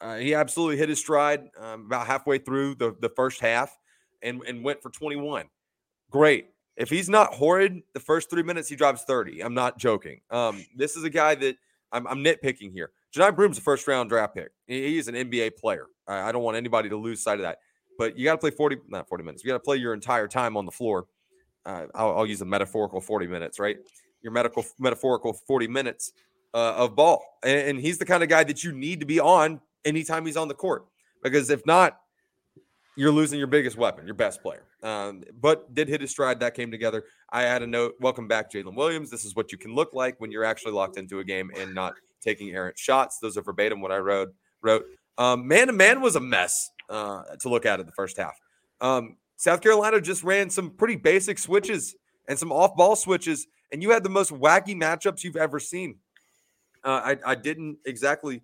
[0.00, 3.78] Uh, he absolutely hit his stride um, about halfway through the, the first half
[4.22, 5.46] and, and went for 21.
[6.10, 6.46] Great.
[6.76, 9.42] If he's not horrid the first three minutes, he drives 30.
[9.42, 10.20] I'm not joking.
[10.30, 11.56] Um, this is a guy that
[11.92, 12.90] I'm, I'm nitpicking here.
[13.14, 14.50] Johni Broome's a first round draft pick.
[14.66, 15.86] He- He's an NBA player.
[16.08, 17.58] I, I don't want anybody to lose sight of that.
[17.98, 19.44] But you got to play 40, not 40 minutes.
[19.44, 21.06] You got to play your entire time on the floor.
[21.64, 23.76] Uh, I'll, I'll use a metaphorical 40 minutes, right?
[24.22, 26.12] Your medical metaphorical 40 minutes
[26.54, 27.24] uh, of ball.
[27.42, 30.36] And, and he's the kind of guy that you need to be on anytime he's
[30.36, 30.86] on the court.
[31.22, 31.98] Because if not,
[32.96, 34.64] you're losing your biggest weapon, your best player.
[34.82, 36.40] Um, but did hit his stride.
[36.40, 37.04] That came together.
[37.30, 37.94] I had a note.
[38.00, 39.10] Welcome back, Jaylin Williams.
[39.10, 41.74] This is what you can look like when you're actually locked into a game and
[41.74, 43.18] not taking errant shots.
[43.18, 44.34] Those are verbatim what I wrote.
[44.62, 44.84] Wrote.
[45.18, 48.34] Um, man to man was a mess uh, to look at in the first half.
[48.80, 51.94] Um, South Carolina just ran some pretty basic switches
[52.28, 55.96] and some off ball switches, and you had the most wacky matchups you've ever seen.
[56.84, 58.42] Uh, I, I didn't exactly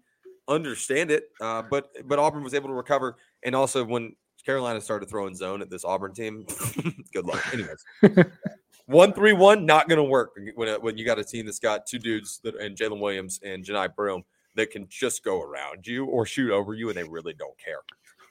[0.48, 3.16] understand it, uh, but but Auburn was able to recover.
[3.42, 6.46] And also, when Carolina started throwing zone at this Auburn team,
[7.12, 7.42] good luck.
[7.52, 7.84] Anyways,
[8.86, 11.86] one three one not going to work when when you got a team that's got
[11.86, 14.24] two dudes that and Jaylin Williams and Johni Broome
[14.54, 17.80] that can just go around you or shoot over you, and they really don't care.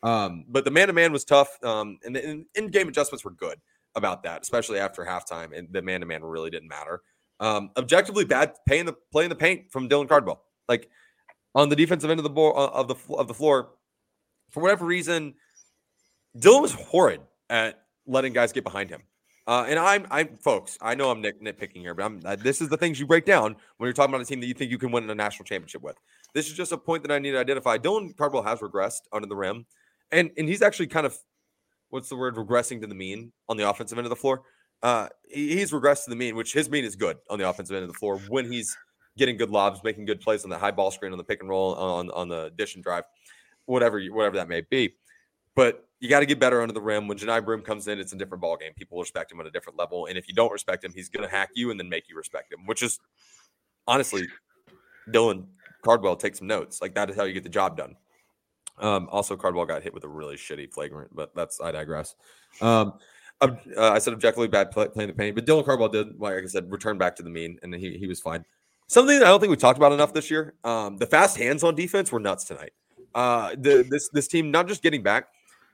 [0.04, 3.32] Um, but the man to man was tough, um, and the in game adjustments were
[3.32, 3.60] good
[3.96, 5.58] about that, especially after halftime.
[5.58, 7.02] And the man to man really didn't matter.
[7.40, 10.42] Um, objectively bad playing the play in the paint from Dylan Cardwell.
[10.68, 10.90] Like
[11.54, 13.70] on the defensive end of the ball of the of the floor,
[14.50, 15.36] for whatever reason,
[16.38, 19.04] Dylan was horrid at letting guys get behind him.
[19.48, 20.78] Uh, and I'm, I'm, folks.
[20.82, 22.22] I know I'm nit- nitpicking here, but I'm.
[22.26, 24.48] Uh, this is the things you break down when you're talking about a team that
[24.48, 25.96] you think you can win a national championship with.
[26.34, 27.78] This is just a point that I need to identify.
[27.78, 29.66] Dylan Cardwell has regressed under the rim,
[30.12, 31.18] and and he's actually kind of,
[31.92, 34.44] what's the word, regressing to the mean on the offensive end of the floor.
[34.84, 37.76] Uh, he, he's regressed to the mean, which his mean is good on the offensive
[37.76, 38.76] end of the floor when he's
[39.18, 41.50] getting good lobs, making good plays on the high ball screen, on the pick and
[41.50, 43.04] roll, on on the dish and drive,
[43.66, 44.94] whatever you, whatever that may be.
[45.56, 47.08] But you got to get better under the rim.
[47.08, 48.74] When Johni Broome comes in, it's a different ball game.
[48.76, 51.28] People respect him on a different level, and if you don't respect him, he's going
[51.28, 52.66] to hack you and then make you respect him.
[52.66, 53.00] Which is
[53.88, 54.28] honestly,
[55.10, 55.48] Dylan
[55.84, 56.82] Cardwell take some notes.
[56.82, 57.96] Like that is how you get the job done.
[58.80, 62.16] Um, also, Cardwell got hit with a really shitty flagrant, but that's I digress.
[62.62, 62.94] Um,
[63.42, 66.46] uh, I said objectively bad play, playing the paint, but Dylan Cardwell did, like I
[66.48, 68.44] said, return back to the mean, and he he was fine.
[68.88, 70.56] Something I don't think we talked about enough this year.
[70.64, 72.72] Um, the fast hands on defense were nuts tonight.
[73.14, 75.28] Uh, the this this team not just getting back,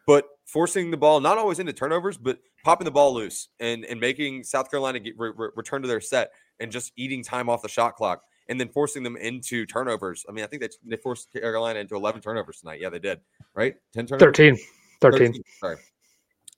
[0.07, 3.99] but forcing the ball not always into turnovers, but popping the ball loose and and
[3.99, 7.61] making South Carolina get re- re- return to their set and just eating time off
[7.61, 10.25] the shot clock and then forcing them into turnovers.
[10.27, 12.81] I mean, I think they they forced Carolina into 11 turnovers tonight.
[12.81, 13.19] Yeah, they did.
[13.53, 13.75] Right?
[13.93, 14.35] 10 turnovers.
[14.35, 14.57] 13.
[15.01, 15.19] 13.
[15.19, 15.77] 13 sorry.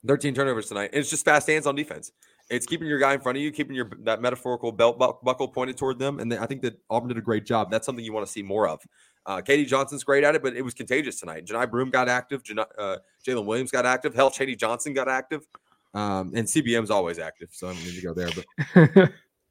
[0.08, 0.90] 13 turnovers tonight.
[0.94, 2.12] And it's just fast hands on defense.
[2.50, 5.78] It's keeping your guy in front of you, keeping your that metaphorical belt buckle pointed
[5.78, 7.72] toward them, and I think that Auburn did a great job.
[7.72, 8.82] That's something you want to see more of.
[9.26, 11.46] Uh, KD Johnson's great at it, but it was contagious tonight.
[11.48, 12.44] Johni Broome got active.
[12.78, 14.14] uh, Jaylin Williams got active.
[14.14, 15.48] Hell, Chaney Johnson got active.
[15.96, 18.30] Um, and CBM's always active, so I'm going to go there.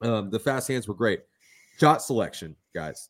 [0.01, 1.23] But um, the fast hands were great.
[1.81, 3.09] Shot selection, guys,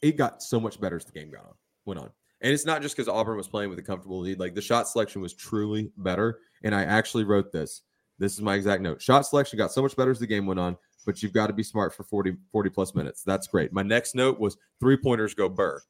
[0.00, 2.10] it got so much better as the game got on, went on.
[2.40, 4.40] And it's not just because Auburn was playing with a comfortable lead.
[4.40, 6.40] Like the shot selection was truly better.
[6.64, 7.82] And I actually wrote this.
[8.18, 9.02] This is my exact note.
[9.02, 11.52] Shot selection got so much better as the game went on, but you've got to
[11.52, 13.22] be smart for 40, 40 plus minutes.
[13.22, 13.72] That's great.
[13.72, 15.82] My next note was three pointers go burr.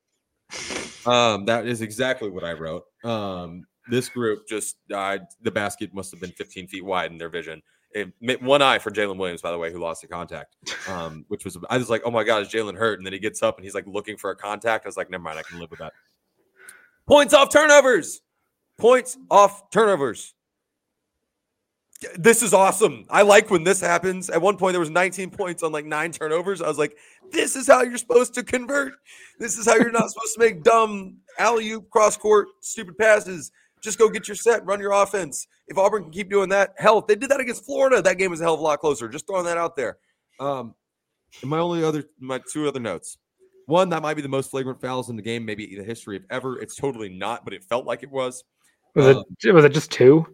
[1.04, 2.84] Um, that is exactly what I wrote.
[3.04, 5.22] Um, this group just died.
[5.42, 7.62] The basket must have been 15 feet wide in their vision.
[7.94, 10.56] It, one eye for Jaylin Williams, by the way, who lost the contact,
[10.88, 12.98] um, which was I was like, oh my god, is Jaylin hurt?
[12.98, 14.86] And then he gets up and he's like looking for a contact.
[14.86, 15.92] I was like, never mind, I can live with that.
[17.06, 18.22] Points off turnovers.
[18.78, 20.34] Points off turnovers.
[22.16, 23.04] This is awesome.
[23.10, 24.30] I like when this happens.
[24.30, 26.60] At one point, there was 19 points on like nine turnovers.
[26.62, 26.96] I was like,
[27.30, 28.94] this is how you're supposed to convert.
[29.38, 33.50] This is how you're not supposed to make dumb alley oop cross court stupid passes.
[33.82, 35.46] Just go get your set, run your offense.
[35.66, 38.30] If Auburn can keep doing that, hell, if they did that against Florida, that game
[38.30, 39.08] was a hell of a lot closer.
[39.08, 39.98] Just throwing that out there.
[40.38, 40.74] Um,
[41.42, 43.18] my only other, my two other notes.
[43.66, 46.16] One, that might be the most flagrant fouls in the game, maybe in the history
[46.16, 46.60] of ever.
[46.60, 48.44] It's totally not, but it felt like it was.
[48.94, 50.26] Was um, it was it just two?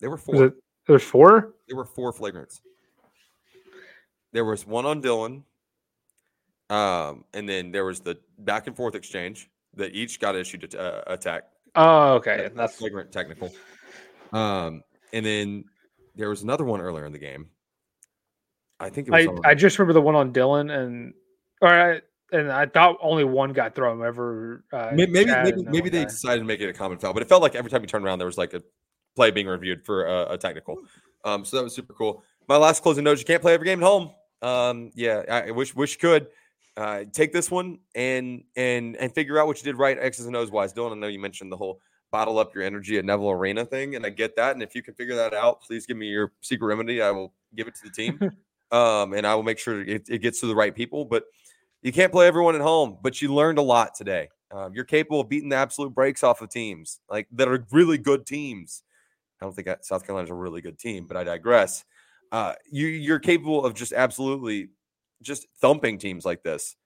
[0.00, 0.54] There were four.
[0.90, 1.54] Was it, there were four.
[1.68, 2.60] There were four flagrants.
[4.32, 5.42] There was one on Dylan,
[6.70, 10.80] um, and then there was the back and forth exchange that each got issued a
[10.80, 11.44] uh, attack.
[11.74, 13.52] Oh, okay, that's flagrant technical.
[14.32, 15.64] Um, and then
[16.14, 17.48] there was another one earlier in the game.
[18.78, 19.40] I think it was.
[19.44, 21.14] I, I just remember the one on Dylan and
[21.60, 24.64] all right and I thought only one got thrown ever.
[24.72, 26.10] Uh, maybe maybe, maybe they guy.
[26.10, 28.04] decided to make it a common foul, but it felt like every time you turned
[28.04, 28.62] around, there was like a
[29.20, 30.78] play being reviewed for a, a technical.
[31.26, 32.24] Um, so that was super cool.
[32.48, 34.12] My last closing note: you can't play every game at home.
[34.40, 36.28] Um, yeah, I wish wish you could.
[36.76, 40.34] Uh, take this one and and and figure out what you did right X's and
[40.34, 40.72] O's wise.
[40.72, 41.80] Dylan, I know you mentioned the whole
[42.10, 44.52] bottle up your energy at Neville Arena thing, and I get that.
[44.52, 47.02] And if you can figure that out, please give me your secret remedy.
[47.02, 48.18] I will give it to the team,
[48.72, 51.04] um, and I will make sure it, it gets to the right people.
[51.04, 51.24] But
[51.82, 54.30] you can't play everyone at home, but you learned a lot today.
[54.50, 57.98] Um, you're capable of beating the absolute breaks off of teams like that are really
[57.98, 58.82] good teams.
[59.40, 61.84] I don't think South Carolina is a really good team, but I digress.
[62.30, 64.70] Uh, you you're capable of just absolutely
[65.22, 66.76] just thumping teams like this.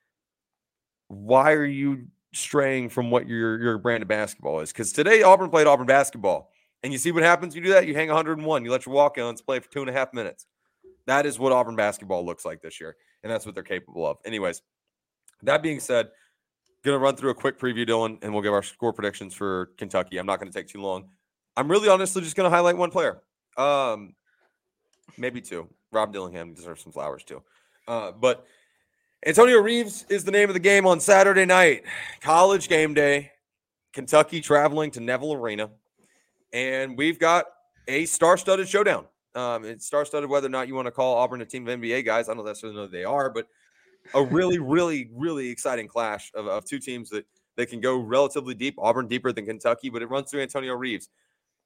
[1.09, 4.73] Why are you straying from what your your brand of basketball is?
[4.73, 6.51] Because today Auburn played Auburn basketball,
[6.83, 7.55] and you see what happens.
[7.55, 8.64] You do that, you hang 101.
[8.64, 10.47] You let your walk-ons play for two and a half minutes.
[11.07, 14.19] That is what Auburn basketball looks like this year, and that's what they're capable of.
[14.25, 14.62] Anyways,
[15.43, 16.09] that being said,
[16.85, 19.71] going to run through a quick preview, Dylan, and we'll give our score predictions for
[19.79, 20.19] Kentucky.
[20.19, 21.09] I'm not going to take too long.
[21.57, 23.23] I'm really honestly just going to highlight one player,
[23.57, 24.14] um,
[25.17, 25.69] maybe two.
[25.92, 27.42] Rob Dillingham deserves some flowers too.
[27.87, 28.44] Uh, but
[29.25, 31.85] Antonio Reeves is the name of the game on Saturday night,
[32.21, 33.31] college game day.
[33.92, 35.71] Kentucky traveling to Neville Arena,
[36.52, 37.46] and we've got
[37.87, 39.07] a star-studded showdown.
[39.37, 42.05] Um, it's star-studded whether or not you want to call Auburn a team of NBA
[42.05, 42.29] guys.
[42.29, 43.46] I don't necessarily know they are, but
[44.13, 47.25] a really, really, really exciting clash of, of two teams that
[47.57, 48.75] they can go relatively deep.
[48.79, 51.09] Auburn deeper than Kentucky, but it runs through Antonio Reeves.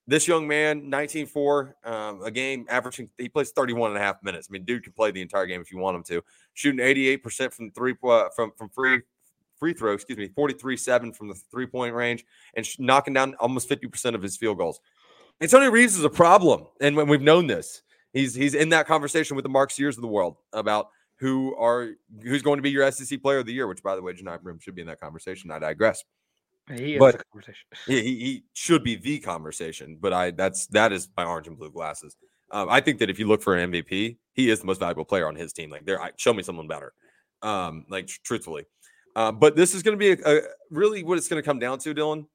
[0.09, 4.49] This young man, 19-4, um, a game averaging, he plays 31 and a half minutes.
[4.51, 6.25] I mean, dude can play the entire game if you want him to.
[6.55, 9.03] Shooting 88% from three uh, from from free
[9.59, 13.35] free throw, excuse me, 43 7 from the three point range and sh- knocking down
[13.35, 14.81] almost 50% of his field goals.
[15.43, 16.67] Antonio Reeves is a problem.
[16.81, 17.83] And when we've known this,
[18.15, 21.91] he's he's in that conversation with the Mark Sears of the world about who are
[22.23, 24.41] who's going to be your SEC player of the year, which by the way, Johni
[24.41, 25.51] Broome should be in that conversation.
[25.51, 26.03] I digress.
[26.75, 27.67] He is But- the conversation.
[27.87, 31.57] Yeah, he, he should be the conversation, but I that's that is my orange and
[31.59, 32.17] blue glasses.
[32.51, 35.05] Um, I think that if you look for an MVP, he is the most valuable
[35.05, 35.71] player on his team.
[35.71, 36.93] Like, there, I- show me someone better.
[37.43, 38.65] Um, like tr- truthfully,
[39.15, 40.41] um, but this is going to be a, a
[40.71, 42.27] really what it's going to come down to, Dylan,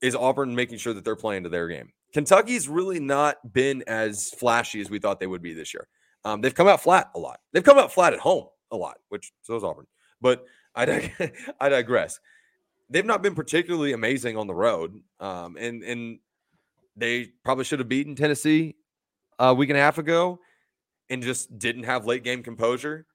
[0.00, 1.90] is Auburn making sure that they're playing to their game.
[2.14, 5.86] Kentucky's really not been as flashy as we thought they would be this year.
[6.24, 7.38] Um, they've come out flat a lot.
[7.52, 9.86] They've come out flat at home a lot, which so is Auburn.
[10.22, 10.44] But
[10.74, 12.18] I dig- I digress.
[12.90, 16.18] They've not been particularly amazing on the road, um, and and
[16.96, 18.74] they probably should have beaten Tennessee
[19.38, 20.40] a week and a half ago,
[21.08, 23.06] and just didn't have late game composure.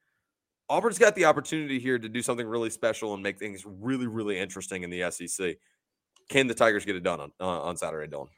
[0.69, 4.39] Auburn's got the opportunity here to do something really special and make things really, really
[4.39, 5.57] interesting in the SEC.
[6.30, 8.30] Can the Tigers get it done on uh, on Saturday, Dylan?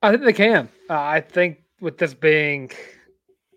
[0.00, 0.68] I think they can.
[0.88, 2.70] Uh, I think with this being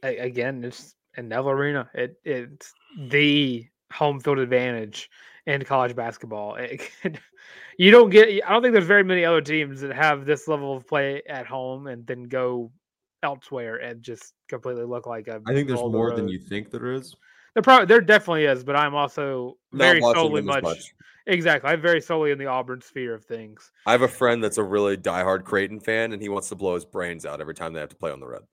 [0.03, 1.89] a- again, it's in Neville Arena.
[1.93, 5.09] It it's the home field advantage
[5.47, 6.55] in college basketball.
[6.59, 7.19] It could-
[7.77, 8.29] you don't get.
[8.45, 11.47] I don't think there's very many other teams that have this level of play at
[11.47, 12.71] home and then go
[13.23, 15.41] elsewhere and just completely look like a.
[15.47, 17.15] I think there's middle of the more than you think there is.
[17.53, 20.93] There probably there definitely is, but I'm also Not very solely them as much,
[21.27, 21.69] exactly.
[21.69, 23.71] I'm very solely in the Auburn sphere of things.
[23.85, 26.75] I have a friend that's a really diehard Creighton fan, and he wants to blow
[26.75, 28.43] his brains out every time they have to play on the road.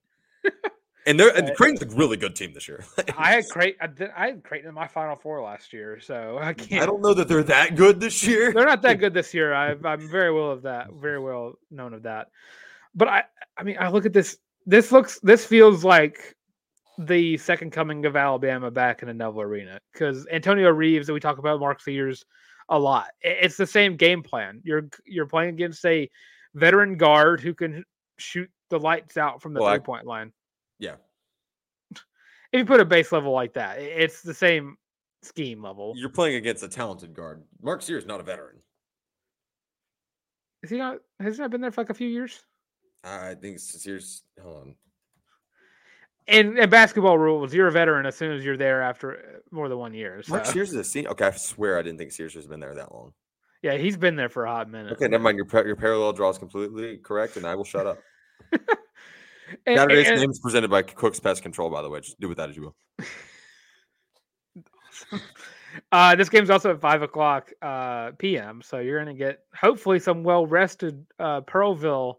[1.09, 1.57] And they're and Right.
[1.57, 2.85] Creighton's a really good team this year.
[3.17, 3.79] I had Creighton.
[3.81, 6.83] I, did- I had Creighton in my Final Four last year, so I can't.
[6.83, 8.53] I don't know that they're that good this year.
[8.53, 9.53] They're not that good this year.
[9.53, 10.87] I, I'm very well of that.
[10.93, 12.27] Very well known of that.
[12.95, 13.23] But I,
[13.57, 14.37] I mean, I look at this.
[14.65, 15.19] This looks.
[15.21, 16.35] This feels like
[16.97, 21.19] the second coming of Alabama back in the Neville Arena because Antonio Reeves that we
[21.19, 22.25] talk about Mark Sears
[22.67, 23.07] a lot.
[23.21, 24.61] It's the same game plan.
[24.63, 26.09] You're you're playing against a
[26.55, 27.83] veteran guard who can
[28.17, 30.31] shoot the lights out from the Well, three point line.
[30.79, 30.95] Yeah.
[32.51, 34.77] If you put a base level like that, it's the same
[35.21, 35.93] scheme level.
[35.95, 37.43] You're playing against a talented guard.
[37.61, 38.57] Mark Sears not a veteran.
[40.63, 40.97] Is he not?
[41.19, 42.43] Has he not been there for like a few years?
[43.03, 44.23] I think Sears.
[44.41, 44.75] Hold on.
[46.27, 49.69] in, in basketball rules, you're a veteran as soon as you're there after uh, more
[49.69, 50.21] than one year.
[50.23, 51.09] So, Mark Sears is a senior.
[51.11, 53.13] Okay, I swear I didn't think Sears has been there that long.
[53.61, 54.93] yeah, he's been there for a hot minute.
[54.93, 55.37] Okay, never mind.
[55.37, 57.99] Your your parallel draw is completely correct, and I will shut up.
[59.65, 61.69] And- Saturday's and- game is presented by Cook's Pest Control.
[61.69, 62.75] By the way, just do with that as you will.
[65.91, 68.61] uh, this game's also at five o'clock uh, p.m.
[68.61, 72.15] So you're going to get hopefully some well rested uh, Pearlville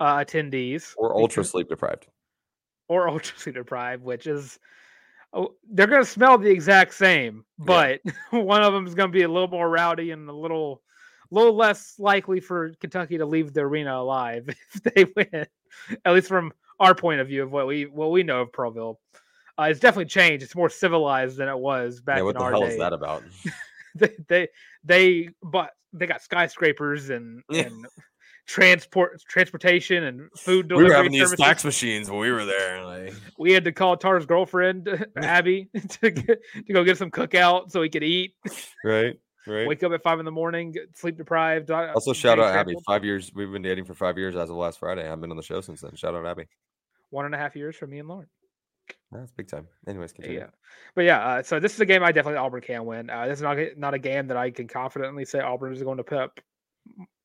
[0.00, 2.06] uh, attendees Or ultra sleep deprived.
[2.88, 4.58] or ultra sleep deprived, which is
[5.32, 8.00] oh, they're going to smell the exact same, but
[8.30, 10.82] one of them is going to be a little more rowdy and a little,
[11.30, 15.46] little less likely for Kentucky to leave the arena alive if they win.
[16.04, 16.52] At least from
[16.82, 18.96] our point of view of what we what we know of Pearlville.
[19.58, 20.42] Uh, it's definitely changed.
[20.42, 22.68] It's more civilized than it was back Yeah, what in the our hell day.
[22.68, 23.22] is that about?
[23.94, 24.48] They, they
[24.84, 27.64] they but they got skyscrapers and, Yeah.
[27.64, 27.86] and
[28.46, 30.84] transport transportation and food delivery.
[30.84, 32.84] we delivery were having these fax machines when we were there.
[32.84, 35.68] Like, we had to call Tarr's girlfriend Abby
[36.00, 38.34] to get, to go get some cookout so he could eat.
[38.82, 39.14] right,
[39.46, 39.68] right.
[39.68, 41.70] Wake up at five in the morning, sleep deprived.
[41.70, 42.74] Also, shout day out Abby.
[42.86, 43.30] Five years.
[43.34, 45.06] We've been dating for five years as of last Friday.
[45.06, 45.94] I've been on the show since then.
[45.96, 46.46] Shout out Abby.
[47.12, 48.26] One and a half years for me and Lauren.
[49.12, 49.68] That's big time.
[49.86, 50.40] Anyways, continue.
[50.40, 50.46] Yeah,
[50.96, 51.18] but yeah.
[51.24, 53.10] Uh, so this is a game I definitely Auburn can win.
[53.10, 55.82] Uh, this is not a- not a game that I can confidently say Auburn is
[55.82, 56.40] going to put up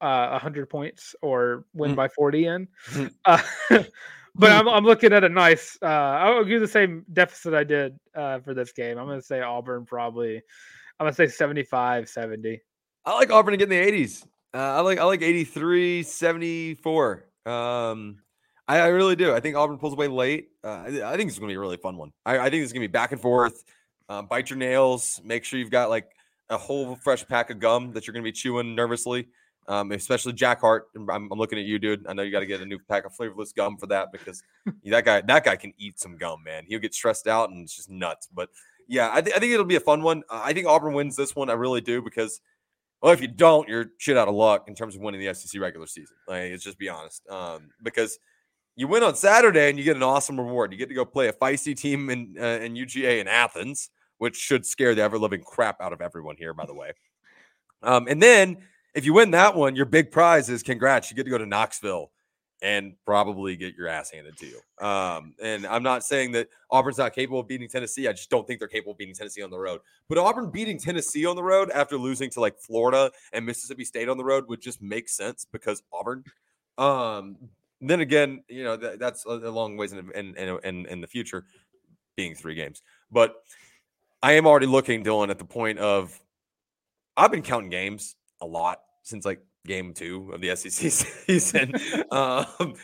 [0.02, 1.96] uh, hundred points or win Mm.
[1.96, 2.68] by forty in.
[2.92, 3.12] Mm.
[3.26, 3.84] Uh,
[4.36, 5.78] but I'm I'm looking at a nice.
[5.82, 9.00] Uh, I'll give the same deficit I did uh, for this game.
[9.00, 10.36] I'm going to say Auburn probably.
[11.00, 12.62] I'm going to say 75, 70.
[13.06, 14.24] I like Auburn to get in the 80s.
[14.54, 17.26] Uh, I like I like 83, 74.
[17.48, 18.18] Um,
[18.68, 19.34] I, I really do.
[19.34, 20.50] I think Auburn pulls away late.
[20.64, 22.12] Uh, I, I think it's going to be a really fun one.
[22.26, 23.64] I, I think it's going to be back and forth.
[24.10, 25.22] Um, bite your nails.
[25.24, 26.12] Make sure you've got like
[26.50, 29.28] a whole fresh pack of gum that you're going to be chewing nervously.
[29.70, 30.88] Um, especially Jack Hart.
[30.96, 32.08] I'm, I'm looking at you, dude.
[32.08, 34.42] I know you got to get a new pack of flavorless gum for that because
[34.86, 36.64] that guy that guy can eat some gum, man.
[36.68, 38.30] He'll get stressed out and it's just nuts.
[38.34, 38.50] But
[38.88, 40.24] yeah, I, thi- I think it'll be a fun one.
[40.30, 41.50] Uh, I think Auburn wins this one.
[41.50, 42.40] I really do because
[43.02, 45.62] well, if you don't, you're shit out of luck in terms of winning the SEC
[45.62, 46.16] regular season.
[46.28, 47.28] Like, let's just be honest.
[47.30, 48.18] Um, because
[48.78, 50.72] you win on Saturday and you get an awesome reward.
[50.72, 54.38] You get to go play a feisty team in uh, in UGA in Athens, which
[54.38, 56.92] should scare the ever living crap out of everyone here, by the way.
[57.82, 58.58] Um, and then
[58.94, 61.10] if you win that one, your big prize is congrats.
[61.10, 62.12] You get to go to Knoxville
[62.62, 64.86] and probably get your ass handed to you.
[64.86, 68.08] Um, and I'm not saying that Auburn's not capable of beating Tennessee.
[68.08, 69.82] I just don't think they're capable of beating Tennessee on the road.
[70.08, 74.10] But Auburn beating Tennessee on the road after losing to like Florida and Mississippi State
[74.10, 76.24] on the road would just make sense because Auburn.
[76.80, 77.38] Um,
[77.82, 81.08] then again, you know that, that's a, a long ways in, in in in the
[81.08, 81.46] future,
[82.16, 82.82] being three games.
[83.12, 83.36] But
[84.22, 86.20] I am already looking, Dylan, at the point of
[87.16, 91.74] I've been counting games a lot since like game two of the SEC season.
[92.12, 92.76] um,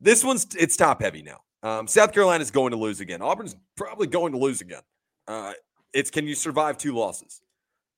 [0.00, 1.40] this one's it's top heavy now.
[1.62, 3.22] Um, South Carolina is going to lose again.
[3.22, 4.82] Auburn's probably going to lose again.
[5.28, 5.52] Uh,
[5.92, 7.40] it's can you survive two losses?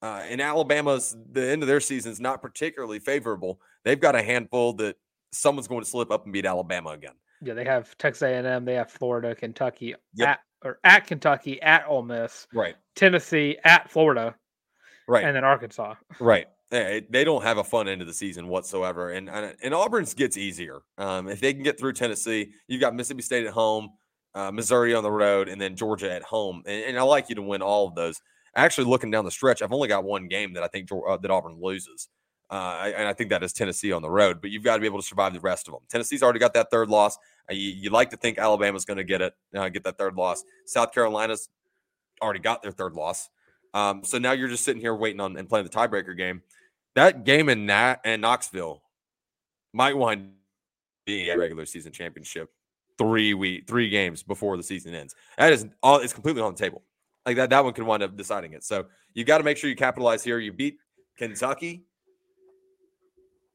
[0.03, 3.59] Uh, and Alabama's the end of their season is not particularly favorable.
[3.85, 4.97] They've got a handful that
[5.35, 7.15] someone's going to slip up and beat Alabama again.
[7.43, 10.29] Yeah, they have Texas A&M, they have Florida, Kentucky yep.
[10.29, 12.75] at or at Kentucky, at Ole Miss, right?
[12.97, 14.35] Tennessee, at Florida,
[15.07, 16.47] right, and then Arkansas, right.
[16.71, 20.81] They don't have a fun end of the season whatsoever, and and Auburn's gets easier
[20.99, 22.51] um, if they can get through Tennessee.
[22.67, 23.91] You've got Mississippi State at home,
[24.35, 26.63] uh, Missouri on the road, and then Georgia at home.
[26.67, 28.21] And, and, I like you to win all of those.
[28.57, 31.31] Actually, looking down the stretch, I've only got one game that I think uh, that
[31.31, 32.09] Auburn loses,
[32.51, 34.41] uh, and I think that is Tennessee on the road.
[34.41, 35.83] But you've got to be able to survive the rest of them.
[35.89, 37.17] Tennessee's already got that third loss.
[37.51, 40.45] Uh, you, like to think Alabama's going to get it, uh, get that third loss.
[40.67, 41.49] South Carolina's
[42.23, 43.29] already got their third loss.
[43.73, 46.43] Um, so now you're just sitting here waiting on and playing the tiebreaker game.
[46.95, 48.83] That game in Nat and Knoxville
[49.73, 50.33] might wind
[51.05, 52.51] being a regular season championship
[52.97, 55.15] three week three games before the season ends.
[55.37, 56.83] That is all it's completely on the table.
[57.27, 58.65] Like that, that one could wind up deciding it.
[58.65, 60.39] So you've got to make sure you capitalize here.
[60.39, 60.79] You beat
[61.17, 61.85] Kentucky.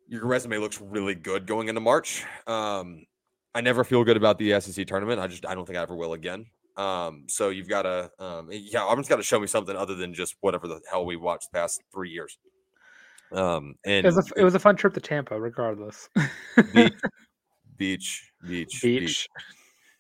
[0.10, 2.26] Your resume looks really good going into March.
[2.48, 3.06] Um,
[3.54, 5.20] I never feel good about the SEC tournament.
[5.20, 6.48] I just I don't think I ever will again.
[6.78, 10.14] Um, so you've got to um, yeah, Auburn's got to show me something other than
[10.14, 12.38] just whatever the hell we watched the past three years.
[13.32, 16.10] Um, and it was a, it was a fun trip to Tampa, regardless.
[16.74, 16.94] beach,
[17.78, 19.28] beach, beach, beach,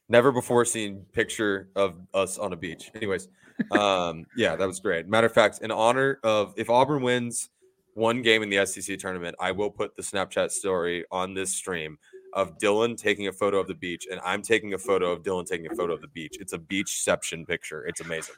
[0.08, 2.90] Never before seen picture of us on a beach.
[2.96, 3.28] Anyways,
[3.72, 5.08] um, yeah, that was great.
[5.08, 7.50] Matter of fact, in honor of if Auburn wins
[7.94, 11.98] one game in the SEC tournament, I will put the Snapchat story on this stream
[12.34, 15.46] of Dylan taking a photo of the beach, and I'm taking a photo of Dylan
[15.46, 16.38] taking a photo of the beach.
[16.40, 17.86] It's a beachception picture.
[17.88, 18.36] It's amazing.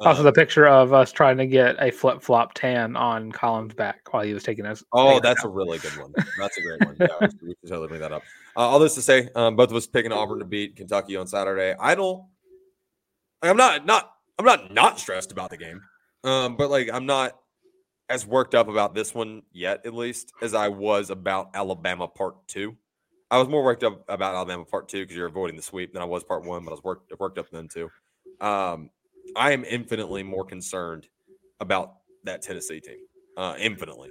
[0.00, 3.74] Also, um, the picture of us trying to get a flip flop tan on Colin's
[3.74, 4.84] back while he was taking us.
[4.92, 6.12] Oh, that's a really good one.
[6.38, 6.96] That's a great one.
[7.00, 8.22] Yeah, we should totally bring that up.
[8.56, 11.26] Uh, all this to say, um, both of us picking Auburn to beat Kentucky on
[11.26, 11.74] Saturday.
[11.80, 12.24] I don't.
[13.42, 14.12] I'm not not.
[14.38, 15.80] I'm not not stressed about the game,
[16.24, 17.38] um, but like I'm not
[18.08, 22.46] as worked up about this one yet, at least as I was about Alabama Part
[22.46, 22.76] Two.
[23.30, 26.02] I was more worked up about Alabama Part Two because you're avoiding the sweep than
[26.02, 27.90] I was Part One, but I was worked worked up then too.
[28.40, 28.90] Um,
[29.36, 31.08] I am infinitely more concerned
[31.60, 31.94] about
[32.24, 32.98] that Tennessee team.
[33.36, 34.10] Uh, infinitely.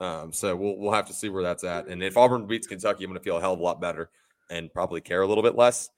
[0.00, 1.88] Um, so we'll we'll have to see where that's at.
[1.88, 4.10] And if Auburn beats Kentucky, I'm going to feel a hell of a lot better
[4.50, 5.90] and probably care a little bit less.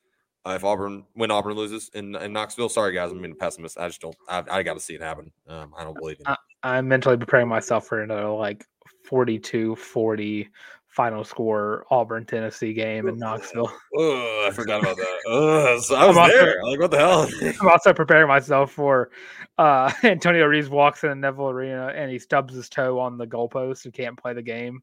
[0.45, 3.79] Uh, if Auburn when Auburn loses in, in Knoxville, sorry guys, I'm being a pessimist.
[3.79, 4.17] I just don't.
[4.29, 5.31] I, I got to see it happen.
[5.47, 6.27] Um, I don't believe it.
[6.27, 8.67] I, I'm mentally preparing myself for another like
[9.05, 10.49] 42 40
[10.93, 13.73] final score Auburn Tennessee game in Knoxville.
[13.95, 15.23] Oh, I forgot about that.
[15.27, 16.63] Oh, so I was I'm there.
[16.65, 17.29] Like, what the hell?
[17.61, 19.11] I'm also preparing myself for
[19.59, 23.27] uh, Antonio Reeves walks in the Neville Arena and he stubs his toe on the
[23.27, 24.83] goalpost and can't play the game.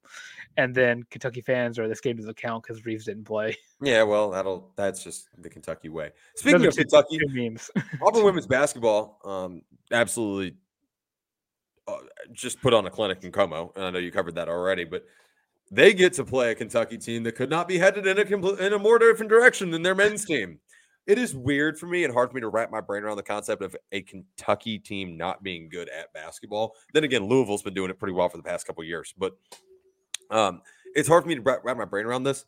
[0.58, 3.58] And then Kentucky fans are this game doesn't count because Reeves didn't play.
[3.82, 6.12] Yeah, well, that'll that's just the Kentucky way.
[6.36, 10.56] Speaking Those of Kentucky memes, Auburn women's basketball, um, absolutely
[11.88, 11.98] uh,
[12.32, 15.06] just put on a clinic in Como, and I know you covered that already, but
[15.72, 18.60] they get to play a Kentucky team that could not be headed in a compl-
[18.60, 20.60] in a more different direction than their men's team.
[21.06, 23.24] It is weird for me and hard for me to wrap my brain around the
[23.24, 26.76] concept of a Kentucky team not being good at basketball.
[26.94, 29.36] Then again, Louisville's been doing it pretty well for the past couple years, but
[30.30, 30.62] um,
[30.94, 32.46] it's hard for me to wrap, my brain around this.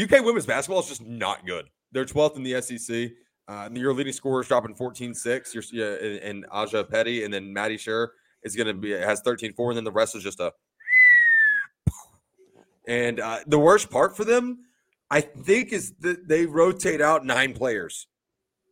[0.00, 1.66] UK women's basketball is just not good.
[1.90, 3.10] They're 12th in the SEC.
[3.48, 5.72] Uh, your leading scorer is dropping 14-6.
[5.72, 8.08] You're, and, and Ajae Petty, and then Maddie Scherr
[8.42, 10.52] is going to be has 13-4, and then the rest is just a
[12.88, 14.64] and uh, the worst part for them,
[15.10, 18.08] I think, is that they rotate out nine players.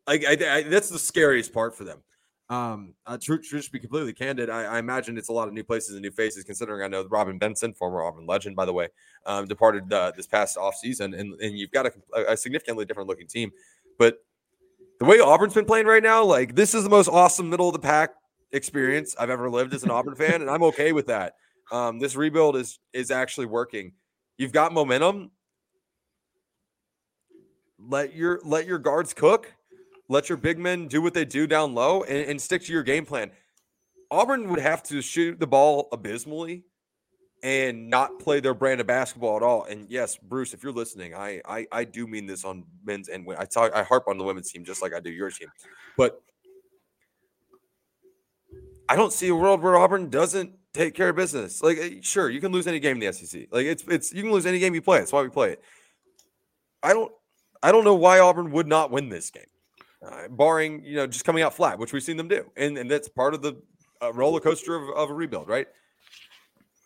[0.07, 2.03] Like I, I, that's the scariest part for them.
[2.49, 5.65] Um, uh, to, to be completely candid, I, I, imagine it's a lot of new
[5.65, 6.45] places and new faces.
[6.45, 8.89] Considering I know Robyn Benton, former Auburn legend, by the way,
[9.27, 13.09] um, departed uh, this past off season, and and you've got a, a significantly different
[13.09, 13.51] looking team.
[13.99, 14.19] But
[15.01, 17.73] the way Auburn's been playing right now, like this is the most awesome middle of
[17.73, 18.15] the pack
[18.53, 21.35] experience I've ever lived as an Auburn fan, and I'm okay with that.
[21.73, 23.93] Um, this rebuild is is actually working.
[24.39, 25.31] You've got momentum.
[27.79, 29.53] Let your let your guards cook.
[30.09, 32.83] Let your big men do what they do down low and, and stick to your
[32.83, 33.31] game plan.
[34.11, 36.65] Auburn would have to shoot the ball abysmally
[37.43, 39.65] and not play their brand of basketball at all.
[39.65, 43.27] And yes, Bruce, if you're listening, I I, I do mean this on men's and
[43.39, 45.49] I talk I harp on the women's team just like I do your team,
[45.97, 46.23] but
[48.89, 51.63] I don't see a world where Auburn doesn't take care of business.
[51.63, 53.49] Like, eh, sure, you can lose any game in the SEC.
[53.51, 54.99] Like, it's it's you can lose any game you play.
[54.99, 55.63] That's why we play it.
[56.83, 57.13] I don't
[57.63, 59.47] I don't know why Auburn would not win this game,
[60.07, 62.91] uh, barring you know just coming out flat, which we've seen them do, and and
[62.91, 63.61] that's part of the
[64.03, 65.67] uh, roller coaster of, of a rebuild, right?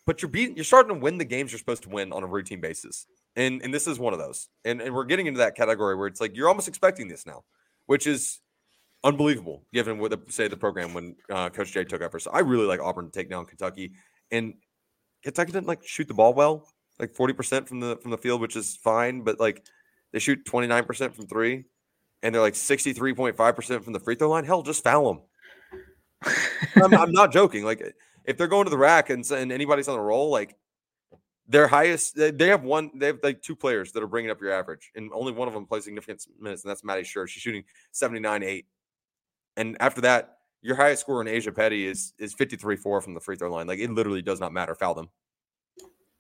[0.07, 2.27] But you're beating, you're starting to win the games you're supposed to win on a
[2.27, 5.57] routine basis, and and this is one of those, and and we're getting into that
[5.57, 7.45] category where it's like you're almost expecting this now,
[7.87, 8.41] which is
[9.05, 12.19] unbelievable given what the say the program when uh, Coach Jay took over.
[12.19, 13.93] So I really like Auburn to take down Kentucky,
[14.31, 14.55] and
[15.23, 16.67] Kentucky didn't like shoot the ball well,
[16.99, 19.65] like forty percent from the from the field, which is fine, but like
[20.13, 21.65] they shoot twenty nine percent from three,
[22.23, 24.45] and they're like sixty three point five percent from the free throw line.
[24.45, 25.23] Hell, just foul them.
[26.77, 27.65] I'm, I'm, not joking.
[27.65, 27.95] Like
[28.25, 30.55] if they're going to the rack and, and anybody's on the roll, like
[31.49, 34.53] their highest, they have one, they have like two players that are bringing up your
[34.53, 37.27] average, and only one of them plays significant minutes, and that's Maddie Scherr.
[37.27, 38.67] She's shooting 79 8
[39.61, 43.37] and after that, your highest score in Ajae Petty is is 53-4 from the free
[43.37, 43.67] throw line.
[43.67, 44.75] Like it literally does not matter.
[44.75, 45.09] Foul them.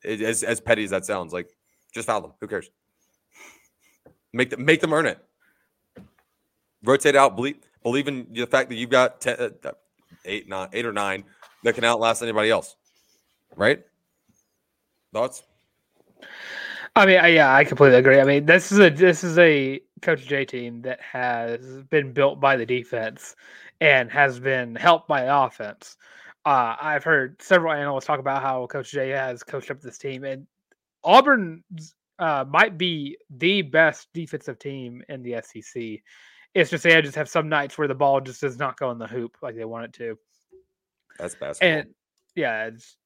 [0.05, 1.49] It, as as petty as that sounds, like
[1.95, 2.32] just foul them.
[2.41, 2.70] Who cares?
[4.32, 5.18] Make them make them earn it.
[6.84, 7.34] Rotate out.
[7.34, 9.72] Believe believe in the fact that you've got ten, uh,
[10.26, 11.24] eight, nine, eight or nine
[11.64, 12.76] that can outlast anybody else.
[13.57, 13.82] Right?
[15.12, 15.43] Thoughts?
[16.97, 18.20] I mean, I, yeah, I completely agree.
[18.20, 22.41] I mean, this is a this is a Coach J team that has been built
[22.41, 23.36] by the defense
[23.80, 25.97] and has been helped by the offense.
[26.45, 30.24] Uh, I've heard several analysts talk about how Coach J has coached up this team,
[30.24, 30.47] and
[31.05, 31.62] Auburn
[32.18, 36.01] uh, might be the best defensive team in the SEC.
[36.55, 38.99] It's just they just have some nights where the ball just does not go in
[38.99, 40.18] the hoop like they want it to.
[41.18, 41.78] That's basketball.
[41.78, 41.88] And
[42.34, 42.97] yeah, it's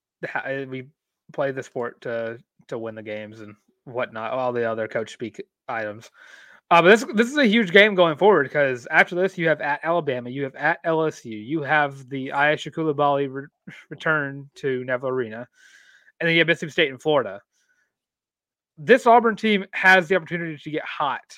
[0.68, 0.88] we
[1.32, 3.54] play the sport to to win the games and
[3.84, 6.10] whatnot, all the other coach speak items.
[6.70, 9.60] Uh, but this this is a huge game going forward because after this you have
[9.60, 13.46] at Alabama, you have at LSU, you have the Aicha Coulibaly re-
[13.90, 15.46] return to Neville Arena,
[16.18, 17.40] and then you have Mississippi State in Florida.
[18.78, 21.36] This Auburn team has the opportunity to get hot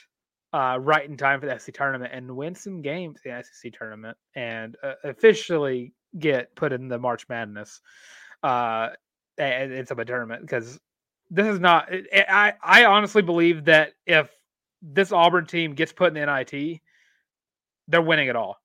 [0.53, 3.73] uh, right in time for the SEC tournament and win some games in the SEC
[3.73, 7.83] tournament and uh, officially get put in the March Madness
[8.43, 8.89] uh,
[9.39, 10.79] and it's a tournament because
[11.31, 11.89] this is not.
[12.15, 14.31] I I honestly believe that if
[14.83, 16.81] this Auburn team gets put in the NIT,
[17.89, 18.61] they're winning it all.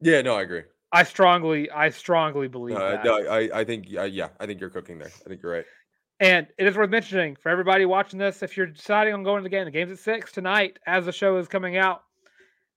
[0.00, 0.62] Yeah, no, I agree.
[0.92, 3.04] I strongly, I strongly believe uh, that.
[3.04, 5.10] No, I, I think, uh, yeah, I think you're cooking there.
[5.24, 5.64] I think you're right.
[6.18, 9.42] And it is worth mentioning for everybody watching this, if you're deciding on going to
[9.42, 12.02] the game, the game's at six tonight as the show is coming out.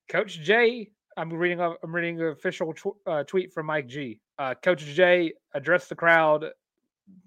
[0.09, 4.19] Coach Jay, I'm reading, I'm reading an official tw- uh, tweet from Mike G.
[4.38, 6.45] Uh, Coach Jay addressed the crowd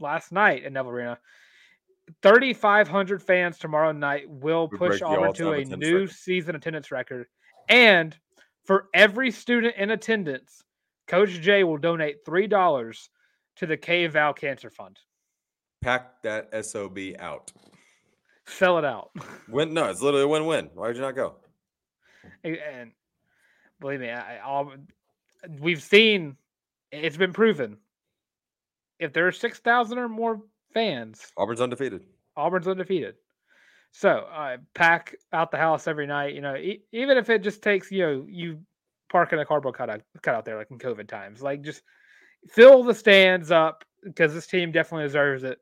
[0.00, 1.18] last night in Neville Arena
[2.22, 6.10] 3,500 fans tomorrow night will we push Auburn to a new record.
[6.10, 7.26] season attendance record.
[7.68, 8.16] And
[8.64, 10.62] for every student in attendance,
[11.08, 13.08] Coach Jay will donate $3
[13.56, 14.98] to the Kay Yow Cancer Fund.
[15.82, 17.52] Pack that SOB out.
[18.46, 19.10] Sell it out.
[19.48, 20.70] Win, no, it's literally a win win.
[20.74, 21.36] Why did you not go?
[22.44, 22.92] And
[23.80, 24.72] believe me, I, I'll,
[25.60, 26.36] we've seen
[26.92, 27.78] it's been proven
[28.98, 30.40] if there are 6,000 or more
[30.72, 31.32] fans.
[31.36, 32.02] Auburn's undefeated.
[32.36, 33.14] Auburn's undefeated.
[33.92, 36.34] So uh, pack out the house every night.
[36.34, 38.60] You know, e- even if it just takes you know you
[39.10, 41.82] parking a cardboard cutout cut out there like in COVID times, like just
[42.48, 45.58] fill the stands up because this team definitely deserves it.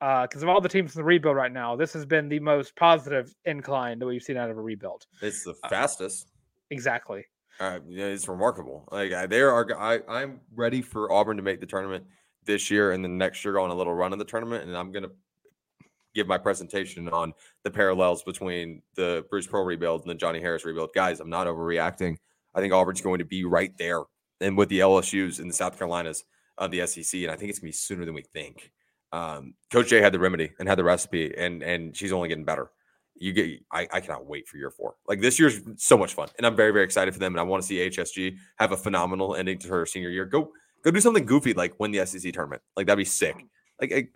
[0.00, 2.38] Because uh, of all the teams in the rebuild right now, this has been the
[2.38, 5.06] most positive incline that we've seen out of a rebuild.
[5.20, 6.26] It's the uh, fastest.
[6.28, 6.30] Uh,
[6.70, 7.24] exactly.
[7.58, 8.88] Uh, yeah, it's remarkable.
[8.92, 12.04] Like there are, I, I'm ready for Auburn to make the tournament
[12.48, 14.66] this year and then next year on a little run in the tournament.
[14.66, 15.12] And I'm going to
[16.14, 17.32] give my presentation on
[17.62, 20.90] the parallels between the Bruce Pearl rebuild and the Johnnie Harris rebuild.
[20.92, 22.16] Guys, I'm not overreacting.
[22.54, 24.02] I think Auburn's going to be right there
[24.40, 26.24] and with the LSUs and the South Carolinas
[26.56, 27.22] of the SEC.
[27.22, 28.72] And I think it's going to be sooner than we think.
[29.12, 32.44] Um, Coach Jay had the remedy and had the recipe, and and she's only getting
[32.44, 32.70] better.
[33.14, 34.96] You get, I, I cannot wait for year four.
[35.08, 37.32] Like this year's so much fun, and I'm very very excited for them.
[37.32, 40.26] And I want to see HSG have a phenomenal ending to her senior year.
[40.26, 40.52] Go
[40.82, 42.62] Go do something goofy like win the SEC tournament.
[42.76, 43.36] Like that'd be sick.
[43.80, 44.12] Like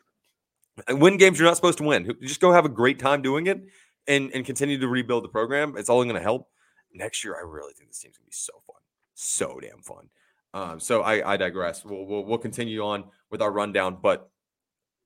[0.88, 2.14] win games you're not supposed to win.
[2.22, 3.62] Just go have a great time doing it
[4.06, 5.74] and and continue to rebuild the program.
[5.76, 6.48] It's all going to help.
[6.94, 8.76] Next year, I really think this team's going to be so fun,
[9.14, 10.08] so damn fun.
[10.54, 11.84] Um, so I, I digress.
[11.84, 14.30] We'll, we'll, we'll continue on with our rundown, but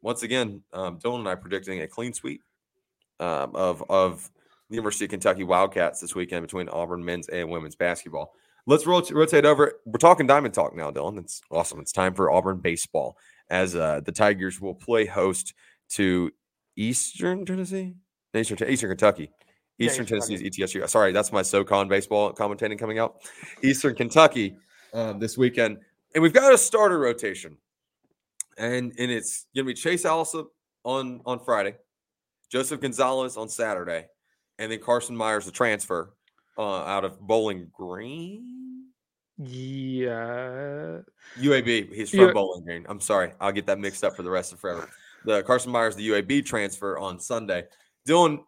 [0.02, 2.42] once again, um, Dylan and I predicting a clean sweep
[3.20, 4.30] um, of of
[4.68, 8.34] the University of Kentucky Wildcats this weekend between Auburn men's and women's basketball.
[8.68, 9.74] Let's rotate over.
[9.84, 11.20] We're talking Diamond Talk now, Dylan.
[11.20, 11.78] It's awesome.
[11.78, 13.16] It's time for Auburn baseball.
[13.48, 15.54] as uh, the Tigers will play host
[15.90, 16.32] to
[16.76, 17.94] Eastern Tennessee,
[18.34, 19.30] Eastern, Eastern Kentucky.
[19.78, 20.88] Eastern yeah, Tennessee's ETSU.
[20.88, 23.18] Sorry, that's my SoCon baseball commentating coming out.
[23.62, 24.56] Eastern Kentucky
[24.94, 25.78] um, this weekend,
[26.14, 27.58] and we've got a starter rotation,
[28.58, 30.46] and and it's gonna be Chase Allsup
[30.82, 31.76] on on Friday,
[32.50, 34.06] Joseph Gonzalez on Saturday,
[34.58, 36.14] and then Carson Myers, the transfer
[36.58, 38.84] uh, out of Bowling Green.
[39.38, 41.00] Yeah,
[41.38, 41.92] UAB.
[41.92, 42.86] He's from Bowling Green.
[42.88, 44.88] I'm sorry, I'll get that mixed up for the rest of forever.
[45.24, 47.64] The Carson Myers, the UAB transfer on Sunday.
[48.08, 48.38] Dylan,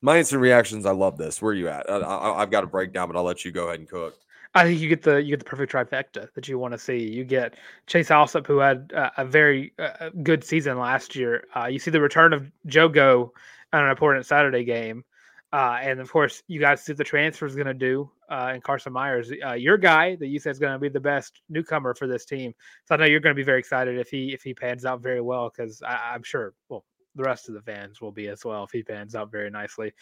[0.00, 0.84] my instant reactions.
[0.84, 1.40] I love this.
[1.40, 1.88] Where are you at?
[1.88, 4.14] I, have got a breakdown, but I'll let you go ahead and cook.
[4.54, 6.98] I think you get the you get the perfect trifecta that you want to see.
[6.98, 7.54] You get
[7.86, 11.44] Chase Allsup, who had uh, a very uh, good season last year.
[11.56, 13.30] Uh, you see the return of Jogo
[13.72, 15.04] on an important Saturday game,
[15.52, 18.10] uh, and of course, you guys see what the transfer is going to do.
[18.30, 21.00] Uh, and Carson Myers, uh, your guy that you said is going to be the
[21.00, 22.54] best newcomer for this team.
[22.86, 25.02] So I know you're going to be very excited if he if he pans out
[25.02, 26.54] very well because I'm sure.
[26.68, 26.84] Well,
[27.14, 29.92] the rest of the fans will be as well if he pans out very nicely.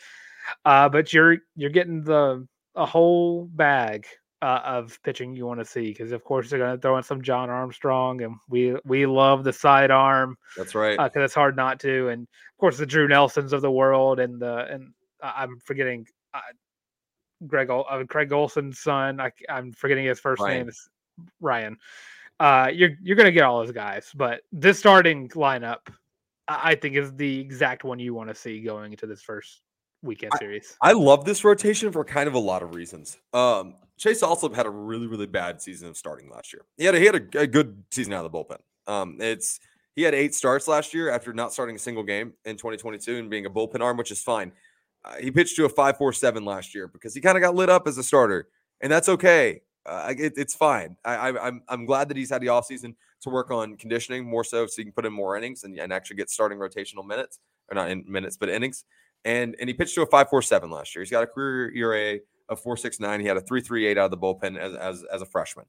[0.64, 2.46] Uh, but you're you're getting the
[2.76, 4.07] a whole bag
[4.42, 7.03] uh, of pitching you want to see because of course they're going to throw in
[7.03, 10.36] some John Armstrong and we we love the sidearm.
[10.57, 13.62] That's right because uh, it's hard not to, and of course the Drew Nelsons of
[13.62, 14.92] the world and the and
[15.22, 16.06] I'm forgetting.
[16.34, 16.40] Uh,
[17.46, 19.18] Greg uh, Craig Olson's son.
[19.20, 20.58] I, am forgetting his first Ryan.
[20.58, 20.88] name is
[21.40, 21.76] Ryan.
[22.38, 25.88] Uh, you're you're gonna get all those guys, but this starting lineup
[26.50, 29.62] I think is the exact one you want to see going into this first
[30.02, 30.76] weekend series.
[30.82, 33.18] I, I, love this rotation for kind of a lot of reasons.
[33.32, 36.62] Um, Chase Allsup had a really, really bad season of starting last year.
[36.76, 38.58] He had a, he had a, a good season out of the bullpen.
[38.90, 39.60] Um, it's
[39.94, 43.30] he had eight starts last year after not starting a single game in 2022 and
[43.30, 44.52] being a bullpen arm, which is fine.
[45.05, 47.86] Uh, he pitched to a 5.47 last year because he kind of got lit up
[47.86, 48.48] as a starter,
[48.80, 49.62] and that's okay.
[49.86, 50.96] Uh, it, it's fine.
[51.05, 54.44] I, I, I'm I'm glad that he's had the offseason to work on conditioning more
[54.44, 57.38] so, so he can put in more innings and, and actually get starting rotational minutes
[57.70, 58.84] or not in minutes but innings.
[59.24, 61.03] And and he pitched to a five four seven last year.
[61.03, 63.20] He's got a career ERA of four six nine.
[63.20, 65.66] He had a three three eight out of the bullpen as as as a freshman.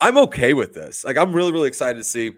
[0.00, 1.04] I'm okay with this.
[1.04, 2.32] Like I'm really really excited to see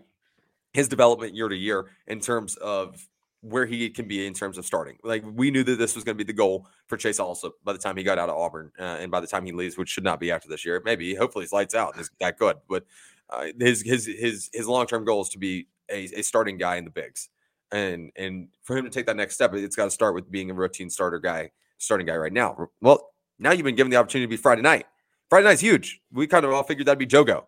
[0.73, 3.09] his development year to year in terms of
[3.49, 4.99] where he can be in terms of starting.
[5.03, 7.72] Like we knew that this was going to be the goal for Chase Allsup by
[7.72, 9.88] the time he got out of Auburn uh, and by the time he leaves, which
[9.88, 10.82] should not be after this year.
[10.84, 12.57] Maybe hopefully he's lights out and is that good.
[12.68, 12.84] But
[13.30, 16.76] uh, his his his his long term goal is to be a, a starting guy
[16.76, 17.28] in the bigs,
[17.70, 20.51] and and for him to take that next step, it's got to start with being
[20.51, 22.68] a routine starter guy, starting guy right now.
[22.80, 24.86] Well, now you've been given the opportunity to be Friday night.
[25.28, 26.01] Friday night's huge.
[26.12, 27.44] We kind of all figured that'd be Jogo.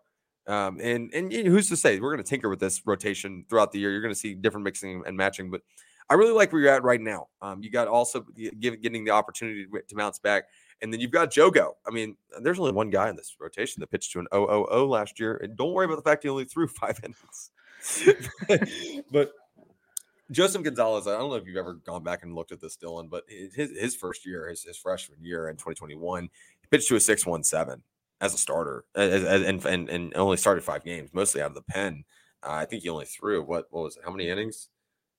[0.47, 3.79] Um, and and who's to say we're going to tinker with this rotation throughout the
[3.79, 3.91] year?
[3.91, 5.61] You're going to see different mixing and matching, but
[6.09, 7.27] I really like where you're at right now.
[7.41, 8.25] Um, you got Allsup
[8.59, 10.45] getting the opportunity to, to bounce back,
[10.81, 11.73] and then you've got Jogo.
[11.87, 15.19] I mean, there's only one guy in this rotation that pitched to an 0 last
[15.19, 17.51] year, and don't worry about the fact he only threw five innings.
[19.11, 19.33] but
[20.31, 23.09] Joseph Gonzalez, I don't know if you've ever gone back and looked at this, Dylan,
[23.09, 26.99] but his his first year, his, his freshman year in 2021, he pitched to a
[26.99, 27.83] 617
[28.21, 31.55] as a starter as, as, and, and, and only started five games, mostly out of
[31.55, 32.03] the pen.
[32.43, 34.03] Uh, I think he only threw what what was it?
[34.05, 34.69] How many innings?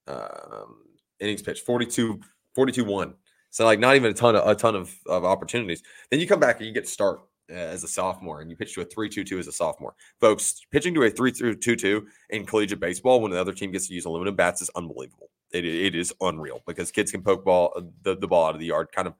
[0.06, 0.82] Um,
[1.20, 2.20] innings pitched 42
[2.54, 3.14] 42 1
[3.50, 5.82] so like not even a ton of a ton of, of opportunities.
[6.10, 7.20] Then you come back and you get to start
[7.50, 9.94] uh, as a sophomore and you pitch to a 3-2-2 as a sophomore.
[10.20, 14.04] Folks pitching to a 3-2-2 in collegiate baseball when the other team gets to use
[14.04, 15.30] aluminum bats is unbelievable.
[15.52, 18.66] It, it is unreal because kids can poke ball the, the ball out of the
[18.66, 19.14] yard kind of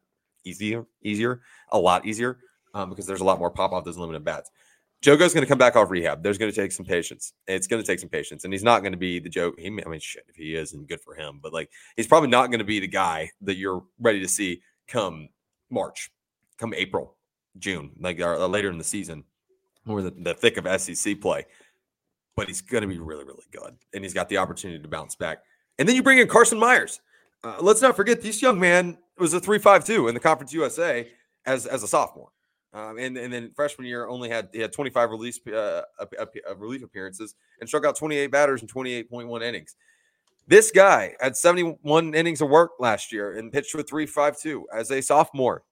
[0.45, 2.39] easier easier a lot easier
[2.73, 4.51] um, because there's a lot more pop off those aluminum bats
[5.03, 6.23] Jogo's going to come back off rehab.
[6.23, 7.33] There's going to take some patience.
[7.47, 9.59] It's going to take some patience, and he's not going to be the joke.
[9.59, 11.41] He, I mean, shit, if he is, and good for him.
[11.43, 14.61] But like, he's probably not going to be the guy that you're ready to see
[14.87, 15.31] come
[15.71, 16.11] March,
[16.59, 17.17] come April,
[17.59, 19.25] June, like uh, later in the season,
[19.87, 21.47] or the, the thick of SEC play.
[22.37, 25.15] But he's going to be really, really good, and he's got the opportunity to bounce
[25.15, 25.39] back.
[25.79, 27.01] And then you bring in Carson Myers.
[27.43, 30.53] Uh, let's not forget this young man was a three five two in the Conference
[30.53, 31.09] USA
[31.47, 32.29] as as a sophomore.
[32.73, 36.85] Um, and, and then freshman year only had he had 25 release uh, uh, relief
[36.85, 39.75] appearances and struck out 28 batters in 28.1 innings.
[40.47, 45.01] This guy had 71 innings of work last year and pitched with 3.52 as a
[45.01, 45.65] sophomore.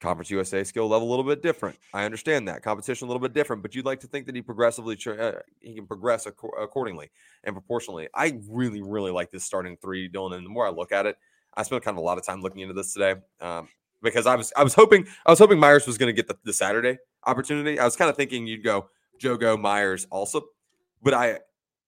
[0.00, 1.78] Conference USA skill level a little bit different.
[1.94, 4.42] I understand that competition a little bit different, but you'd like to think that he
[4.42, 7.10] progressively uh, he can progress ac- accordingly
[7.44, 8.08] and proportionally.
[8.14, 10.34] I really really like this starting three, Dylan.
[10.34, 11.16] And the more I look at it,
[11.54, 13.14] I spent kind of a lot of time looking into this today.
[13.40, 13.68] Um,
[14.04, 16.36] because I was I was hoping I was hoping Myers was going to get the,
[16.44, 17.80] the Saturday opportunity.
[17.80, 18.88] I was kind of thinking you'd go
[19.20, 20.44] Jogo Myers Allsup,
[21.02, 21.40] but I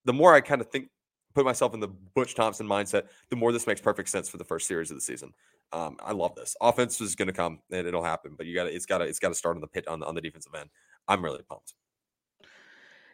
[0.05, 0.89] the more I kind of think
[1.35, 4.45] put myself in the Butch Thompson mindset, the more this makes perfect sense for the
[4.45, 5.33] first series of the season.
[5.73, 8.64] Um, I love this offense is going to come and it'll happen, but you got
[8.64, 10.21] to it's got to it's got to start on the pit on the, on the
[10.21, 10.71] defensive end.
[11.07, 11.75] I'm really pumped.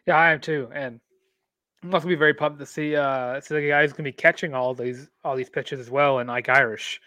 [0.06, 1.00] Yeah, I am too, and
[1.82, 4.54] I'm also be very pumped to see uh see the guy who's gonna be catching
[4.54, 7.00] all these all these pitches as well, and Ike Irish,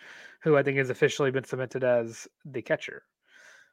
[0.46, 3.04] who I think has officially been cemented as the catcher.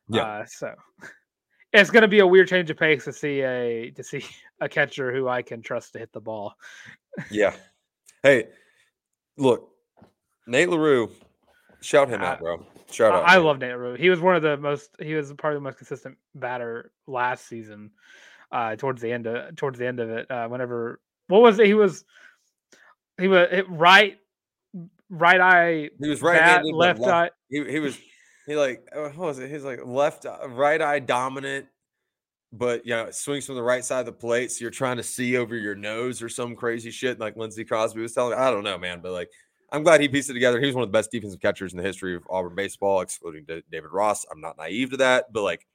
[0.09, 0.23] Yeah.
[0.23, 0.75] Uh, so
[1.73, 4.25] it's gonna be a weird change of pace to see a to see
[4.61, 6.55] a catcher who I can trust to hit the ball.
[7.31, 7.55] Yeah.
[8.25, 8.51] Hey,
[9.37, 9.73] look,
[10.47, 11.11] Nate Larue,
[11.81, 12.65] shout him out, bro.
[12.89, 13.25] Shout out.
[13.25, 13.45] I, I man.
[13.45, 13.97] love Nate Larue.
[13.97, 14.91] He was one of the most.
[15.01, 17.91] He was probably the most consistent batter last season.
[18.53, 21.67] Uh, towards the end of towards the end of it, uh, whenever what was it?
[21.67, 22.05] He was
[23.19, 24.19] he was it, right
[25.13, 27.31] right eye He was bat, right-handed, but left eye.
[27.49, 27.99] He he was
[28.47, 29.51] he like uh, what was it?
[29.51, 31.67] He's like left eye- right eye dominant,
[32.53, 35.03] but you know swings from the right side of the plate, so you're trying to
[35.03, 38.33] see over your nose or some crazy shit like Lindsey Crosby was telling.
[38.33, 38.43] me.
[38.43, 39.31] I don't know, man, but like
[39.71, 40.61] I'm glad he pieced it together.
[40.61, 43.45] He was one of the best defensive catchers in the history of Auburn baseball, excluding
[43.45, 44.27] Da- David Ross.
[44.31, 45.67] I'm not naive to that, but like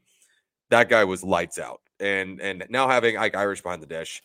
[0.69, 4.21] that guy was lights out, and and now having Ike Irish behind the dish.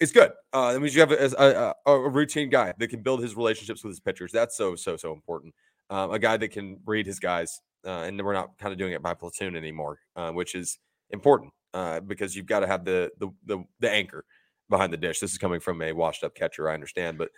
[0.00, 0.32] It's good.
[0.52, 3.84] Uh, that means you have a, a, a, routine guy that can build his relationships
[3.84, 4.32] with his pitchers.
[4.32, 5.54] That's so so so important
[5.90, 8.92] um, a guy that can read his guys, uh, and we're not kind of doing
[8.92, 10.78] it by platoon anymore, uh, which is
[11.10, 14.24] important uh, because you've got to have the, the the the anchor
[14.70, 15.18] behind the dish.
[15.18, 17.30] This is coming from a washed up catcher, I understand, but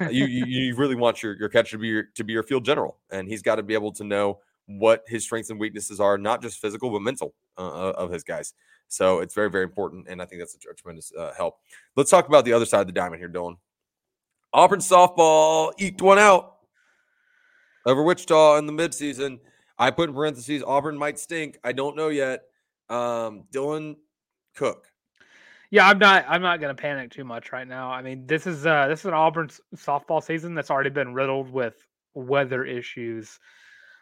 [0.00, 2.42] uh, you, you you really want your your catcher to be your, to be your
[2.42, 6.00] field general, and he's got to be able to know what his strengths and weaknesses
[6.00, 8.54] are, not just physical but mental uh, of his guys.
[8.88, 11.58] So it's very very important, and I think that's a, tremendous uh, help.
[11.96, 13.56] Let's talk about the other side of the diamond here, Dylan.
[14.52, 16.56] Auburn softball eked one out
[17.84, 19.40] over Wichita in the midseason.
[19.78, 21.58] I put in parentheses Auburn might stink.
[21.62, 22.44] I don't know yet.
[22.88, 23.96] Um, Dylan
[24.56, 24.86] Cook.
[25.70, 26.24] Yeah, I'm not.
[26.28, 27.90] I'm not going to panic too much right now.
[27.90, 31.50] I mean, this is uh this is an Auburn softball season that's already been riddled
[31.50, 33.38] with weather issues.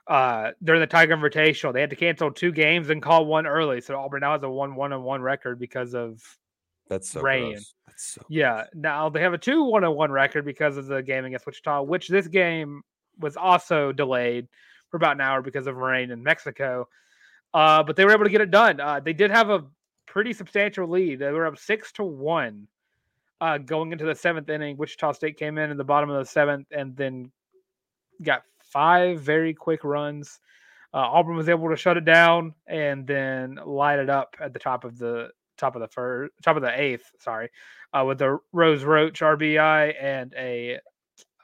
[0.07, 3.81] Uh, during the Tiger Invitational, they had to cancel two games and call one early,
[3.81, 6.23] so Auburn now has a one one and one record because of
[6.89, 7.55] That's so Rain.
[7.55, 7.75] gross.
[7.89, 8.65] That's so yeah.
[8.73, 11.83] Now they have a two one and one record because of the game against Wichita,
[11.83, 12.83] which this game
[13.19, 14.47] was also delayed
[14.91, 16.89] for about an hour because of rain in Mexico.
[17.53, 18.81] Uh, but they were able to get it done.
[18.81, 19.65] Uh, they did have a
[20.07, 21.19] pretty substantial lead.
[21.19, 22.69] They were up six to one
[23.41, 24.77] uh, going into the seventh inning.
[24.77, 27.31] Wichita State came in in the bottom of the seventh and then
[28.23, 30.41] got five very quick runs.
[30.95, 34.59] Uh, Auburn was able to shut it down and then light it up at the
[34.59, 37.11] top of the top of the first, top of the eighth.
[37.21, 37.51] Sorry,
[37.93, 40.79] uh, with the Rose Roach RBI and a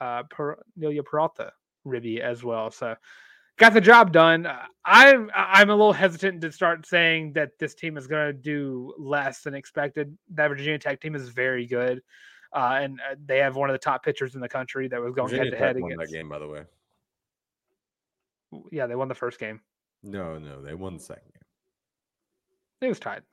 [0.01, 1.51] uh, per- Nelia Peralta
[1.85, 2.71] ribby as well.
[2.71, 2.95] So
[3.57, 4.45] got the job done.
[4.45, 8.33] Uh, I'm I'm a little hesitant to start saying that this team is going to
[8.33, 10.17] do less than expected.
[10.31, 12.01] That Virginia Tech team is very good,
[12.53, 15.13] uh, and uh, they have one of the top pitchers in the country that was
[15.13, 15.97] going head to head against.
[15.97, 16.63] that game, by the way.
[18.71, 19.61] Yeah, they won the first game.
[20.03, 21.43] No, no, they won the second game.
[22.81, 23.23] It was tied.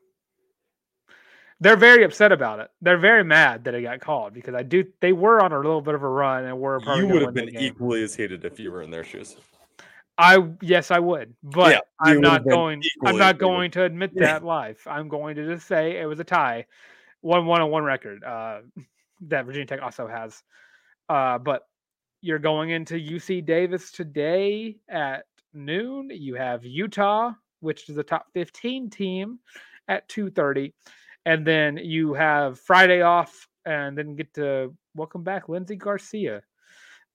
[1.63, 2.71] They're very upset about it.
[2.81, 4.85] They're very mad that it got called because I do.
[5.01, 7.35] They were on a little bit of a run and were probably You would have
[7.35, 9.37] been equally as heated if you were in their shoes.
[10.17, 12.83] I yes, I would, but Yeah, I'm not going.
[13.05, 14.27] I'm not going to admit Yeah.
[14.27, 14.81] that live.
[14.87, 16.67] I'm going to just say it was a tie,
[17.21, 18.61] one one on one record uh,
[19.23, 20.43] that Virginia Tech also has.
[21.09, 21.67] Uh, but
[22.23, 26.11] you're going into UC Davis today at noon.
[26.13, 29.39] You have Utah, which is a top 15 team,
[29.89, 30.73] at 2:30,
[31.27, 36.43] and then you have Friday off, and then get to welcome back Lindsey Garcia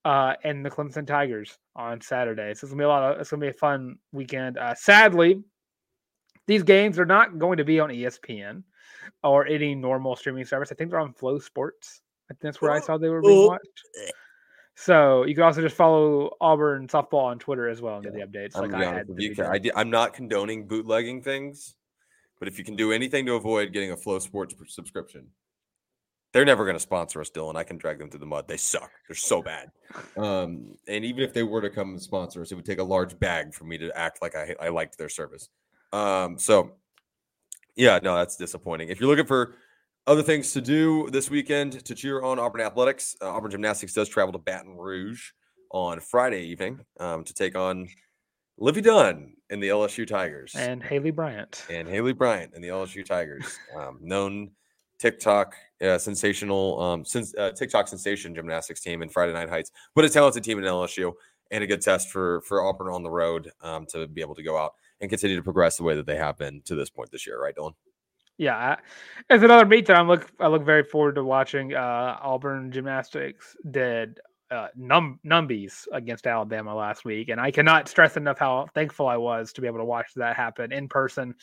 [0.03, 2.53] uh, and the Clemson Tigers on Saturday.
[2.53, 4.57] So it's gonna be a lot of it's gonna be a fun weekend.
[4.57, 5.41] Uh, sadly,
[6.47, 8.63] these games are not going to be on ESPN
[9.23, 10.71] or any normal streaming service.
[10.71, 12.01] I think they're on FloSports.
[12.29, 13.47] I think that's where I saw they were being Oh.
[13.47, 13.81] watched.
[14.75, 18.19] So you can also just follow Auburn softball on Twitter as well and get the
[18.19, 18.55] updates.
[18.55, 19.07] I'm Like I had.
[19.17, 19.35] you.
[19.45, 21.75] I di- I'm not condoning bootlegging things,
[22.39, 25.27] but if you can do anything to avoid getting a FloSports subscription,
[26.33, 27.55] they're never going to sponsor us, Dylan.
[27.55, 28.49] I can drag them through the mud.
[28.49, 28.91] They suck.
[29.07, 29.71] They're so bad.
[30.17, 32.83] Um, and even if they were to come and sponsor us, it would take a
[32.83, 35.47] large bag for me to act like I, I liked their service.
[35.93, 36.73] Um, so
[37.77, 38.89] yeah, no, that's disappointing.
[38.89, 39.55] If you're looking for
[40.07, 44.07] other things to do this weekend to cheer on Auburn athletics, uh, Auburn gymnastics does
[44.07, 45.31] travel to Baton Rouge
[45.71, 47.87] on Friday evening um, to take on
[48.57, 51.65] Livvy Dunne and the LSU Tigers And Haleigh Bryant.
[51.69, 54.51] and Haleigh Bryant and the LSU Tigers, um, known
[54.99, 60.05] TikTok uh, sensational, um, since uh, TikTok sensation gymnastics team in Friday Night Heights, but
[60.05, 61.11] a talented team in LSU
[61.51, 64.43] and a good test for for Auburn on the road um, to be able to
[64.43, 67.11] go out and continue to progress the way that they have been to this point
[67.11, 67.73] this year, right, Dylan?
[68.37, 68.75] Yeah,
[69.29, 71.73] it's another meet that I'm look I look very forward to watching.
[71.73, 74.19] Uh, Auburn gymnastics did
[74.51, 79.17] uh, num numbies against Alabama last week, and I cannot stress enough how thankful I
[79.17, 81.33] was to be able to watch that happen in person,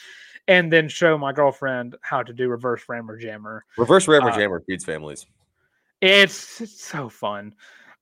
[0.48, 3.64] and then show my girlfriend how to do reverse rammer jammer.
[3.78, 5.26] Reverse rammer Uh, jammer feeds families.
[6.00, 7.54] It's, it's so fun.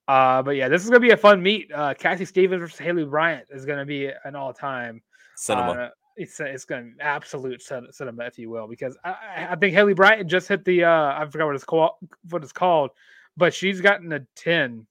[0.08, 1.70] Uh, but yeah, this is gonna be a fun meet.
[1.72, 5.02] Uh, Cassie Stevens versus Haleigh Bryant is gonna be an all time
[5.36, 5.92] Cinema.
[6.10, 9.56] Uh, it's it's going to be absolute cin- cinema, if you will, because I, I-
[9.56, 11.92] think Haleigh Bryant just hit the uh, I forgot what it's called,
[12.28, 12.90] what it's called,
[13.36, 14.86] but she's gotten a ten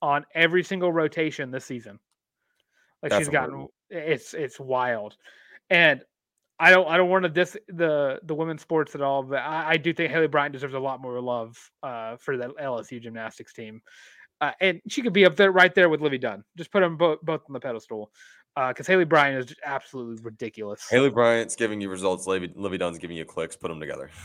[0.00, 1.98] on every single rotation this season.
[3.02, 5.16] Like she's gotten it's it's wild,
[5.70, 6.02] and
[6.58, 9.70] I don't I don't want to diss the the women's sports at all, but I,
[9.70, 13.52] I do think Haleigh Bryant deserves a lot more love uh, for the LSU gymnastics
[13.52, 13.82] team.
[14.40, 16.44] Uh, and she could be up there right there with Livvy Dunne.
[16.56, 18.12] Just put them both both on the pedestal
[18.58, 20.84] Uh, because Haleigh Bryant is just absolutely ridiculous.
[20.90, 22.26] Haleigh Bryant's giving you results.
[22.26, 23.54] Livvy, Livvy Dunne's giving you clicks.
[23.54, 24.10] Put them together.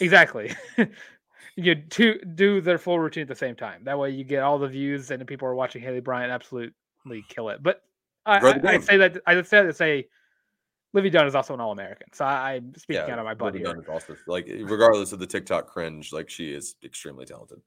[0.00, 0.54] Exactly.
[1.56, 3.82] you two do their full routine at the same time.
[3.84, 6.74] That way you get all the views and the people are watching Haleigh Bryant absolutely
[7.28, 7.60] kill it.
[7.60, 7.80] But
[8.24, 10.06] I, I, I say that I would say to say
[10.94, 12.06] Livvy Dunne is also an All American.
[12.12, 13.68] So I, I'm speaking out of my butt Livvy here.
[13.68, 17.60] Dunne is also like, regardless of the TikTok cringe, like she is extremely talented.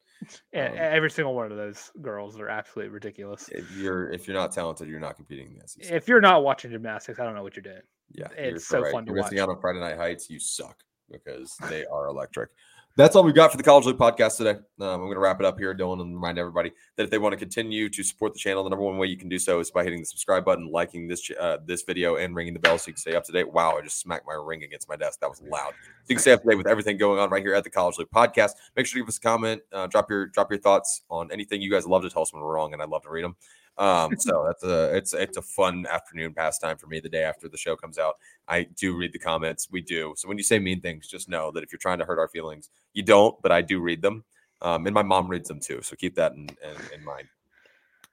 [0.53, 3.49] And um, every single one of those girls are absolutely ridiculous.
[3.49, 5.91] If you're if you're not talented, you're not competing in the SEC.
[5.91, 7.81] If you're not watching gymnastics, I don't know what you're doing.
[8.11, 8.91] Yeah, It's you're so right.
[8.91, 9.15] fun to watch.
[9.15, 9.43] You're missing watch.
[9.49, 10.29] out on Friday Night Heights.
[10.29, 10.77] You suck
[11.11, 12.49] because they are electric.
[12.97, 14.51] That's all we've got for the College Loop podcast today.
[14.51, 17.17] Um, I'm going to wrap it up here, Dylan, and remind everybody that if they
[17.17, 19.59] want to continue to support the channel, the number one way you can do so
[19.59, 22.77] is by hitting the subscribe button, liking this uh, this video, and ringing the bell
[22.77, 23.51] so you can stay up to date.
[23.51, 25.19] Wow, I just smacked my ring against my desk.
[25.19, 25.73] That was loud.
[25.73, 27.69] So you can stay up to date with everything going on right here at the
[27.69, 28.51] College Loop podcast.
[28.77, 31.61] Make sure to give us a comment, uh, drop your drop your thoughts on anything
[31.61, 33.35] you guys love to tell us when we're wrong, and I'd love to read them.
[33.77, 37.47] Um, so that's a it's it's a fun afternoon pastime for me the day after
[37.47, 38.15] the show comes out.
[38.47, 39.67] I do read the comments.
[39.71, 40.13] We do.
[40.17, 42.27] So when you say mean things, just know that if you're trying to hurt our
[42.27, 44.23] feelings, you don't, but I do read them.
[44.61, 45.81] Um, and my mom reads them too.
[45.81, 47.27] So keep that in, in, in mind.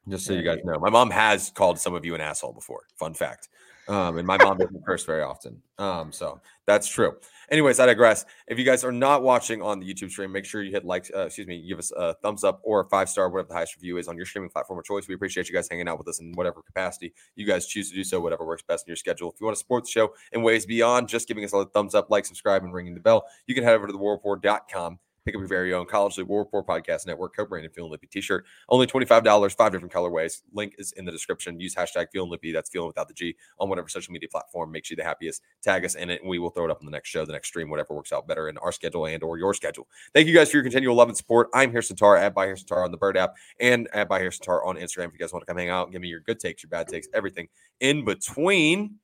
[0.08, 0.78] Just so you guys know.
[0.80, 2.82] My mom has called some of you an asshole before.
[2.96, 3.48] Fun fact.
[3.88, 5.60] Um, and my mom doesn't curse very often.
[5.78, 7.16] Um, so that's true.
[7.50, 8.24] Anyways, I digress.
[8.46, 11.10] If you guys are not watching on the YouTube stream, make sure you hit like,
[11.14, 13.76] uh, excuse me, give us a thumbs up or a five star, whatever the highest
[13.76, 15.08] review is on your streaming platform of choice.
[15.08, 17.96] We appreciate you guys hanging out with us in whatever capacity you guys choose to
[17.96, 19.30] do so, whatever works best in your schedule.
[19.32, 21.94] If you want to support the show in ways beyond just giving us a thumbs
[21.94, 24.98] up, like, subscribe, and ringing the bell, you can head over to the warreport.com.
[25.24, 28.44] Pick up your very own College Loop War Report Podcast Network co-branded Feeling Loopy t-shirt.
[28.68, 30.42] Only $25, five different colorways.
[30.52, 31.60] Link is in the description.
[31.60, 32.50] Use hashtag Feeling Loopy.
[32.50, 35.42] That's feeling without the G on whatever social media platform makes you the happiest.
[35.62, 37.32] Tag us in it, and we will throw it up on the next show, the
[37.32, 39.86] next stream, whatever works out better in our schedule and or your schedule.
[40.12, 41.48] Thank you guys for your continual love and support.
[41.54, 44.44] I'm Harrison Tarr at by Harrison Tarr on the Bird app and at by Harrison
[44.44, 45.06] Tarr on Instagram.
[45.06, 46.88] If you guys want to come hang out give me your good takes, your bad
[46.88, 47.48] takes, everything
[47.80, 48.96] in between.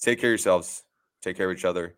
[0.00, 0.84] Take care of yourselves.
[1.20, 1.94] Take care of each other.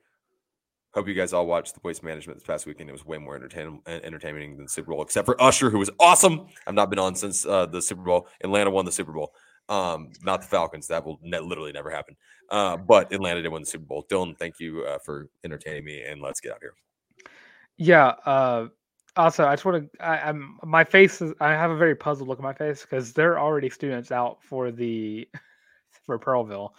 [0.95, 2.89] Hope you guys all watched the Waste Management this past weekend.
[2.89, 6.47] It was way more entertaining, entertaining than Super Bowl, except for Usher, who was awesome.
[6.69, 8.29] I've not been on since uh, the Super Bowl.
[8.45, 9.35] Atlanta won the Super Bowl.
[9.69, 10.87] Um, not the Falcons.
[10.87, 12.17] That will ne- literally never happen.
[12.49, 14.07] Uh, but Atlanta did win the Super Bowl.
[14.09, 16.75] Dylan, thank you uh, for entertaining me, and let's get out here.
[17.77, 18.15] Yeah.
[18.25, 18.69] Uh,
[19.17, 20.05] also, I just want to.
[20.05, 21.33] I'm my face is.
[21.41, 24.39] I have a very puzzled look on my face because there are already students out
[24.43, 25.29] for the
[26.07, 26.71] for Pearlville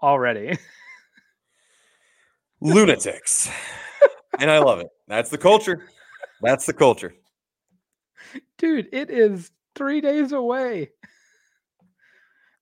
[0.00, 0.58] already.
[2.62, 3.50] Lunatics,
[4.38, 4.88] and I love it.
[5.08, 5.88] That's the culture.
[6.40, 7.14] That's the culture.
[8.58, 10.90] Dude, it is three days away.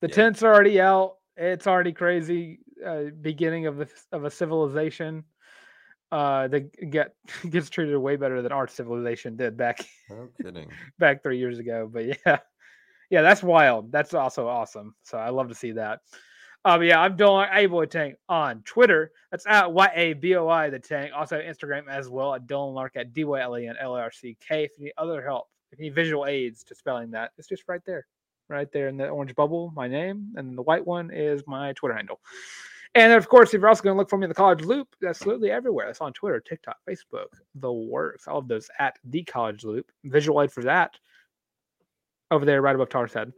[0.00, 0.14] The Yeah.
[0.14, 1.16] tents are already out.
[1.36, 2.60] It's already crazy.
[2.84, 5.24] Uh, beginning of the of a civilization.
[6.12, 7.14] Uh, that get
[7.50, 10.68] gets treated way better than our civilization did back No kidding.
[10.98, 11.88] back three years ago.
[11.92, 12.38] But yeah,
[13.10, 13.92] yeah, that's wild.
[13.92, 14.96] That's also awesome.
[15.04, 16.00] So I love to see that.
[16.66, 19.12] Um, yeah, I'm Dylan Able Tank on Twitter.
[19.30, 21.10] That's at Y A B O I the Tank.
[21.16, 24.00] Also Instagram as well at Dylan Larck at D Y L E N L A
[24.00, 24.64] R C K.
[24.64, 27.62] If you need other help, if you need visual aids to spelling that, it's just
[27.66, 28.06] right there,
[28.50, 29.72] right there in the orange bubble.
[29.74, 32.20] My name, and the white one is my Twitter handle.
[32.94, 34.88] And of course, if you're also going to look for me in the college loop,
[35.00, 35.86] that's literally everywhere.
[35.86, 38.28] That's on Twitter, TikTok, Facebook, the works.
[38.28, 39.90] All of those at the college loop.
[40.04, 40.98] Visual aid for that
[42.30, 43.32] over there, right above Tarr's head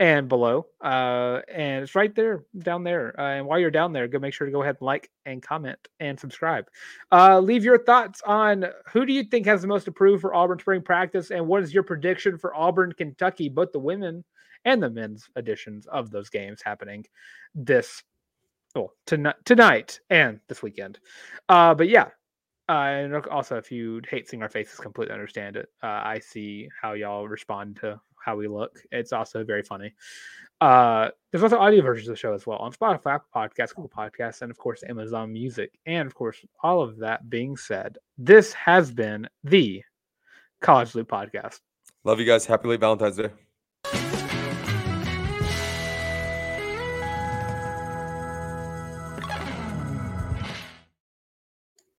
[0.00, 0.66] and below.
[0.80, 3.18] Uh, and it's right there, down there.
[3.18, 5.42] Uh, and while you're down there, go make sure to go ahead and like and
[5.42, 6.66] comment and subscribe.
[7.12, 10.58] Uh, leave your thoughts on who do you think has the most approved for Auburn
[10.58, 14.24] spring practice, and what is your prediction for Auburn, Kentucky, both the women
[14.64, 17.04] and the men's editions of those games happening
[17.54, 18.02] this
[18.74, 20.98] well tonight tonight and this weekend.
[21.48, 22.08] Uh, but yeah.
[22.68, 25.68] Uh, and also, if you hate seeing our faces, completely understand it.
[25.82, 28.78] Uh, I see how y'all respond to how we look.
[28.90, 29.94] It's also very funny.
[30.60, 33.90] Uh, there's also audio versions of the show as well on Spotify, Apple Podcasts, Google
[33.90, 35.72] Podcasts, and of course Amazon Music.
[35.86, 39.82] And of course, all of that being said, this has been the
[40.60, 41.60] College Loop Podcast.
[42.04, 42.46] Love you guys.
[42.46, 43.30] Happy late Valentine's Day.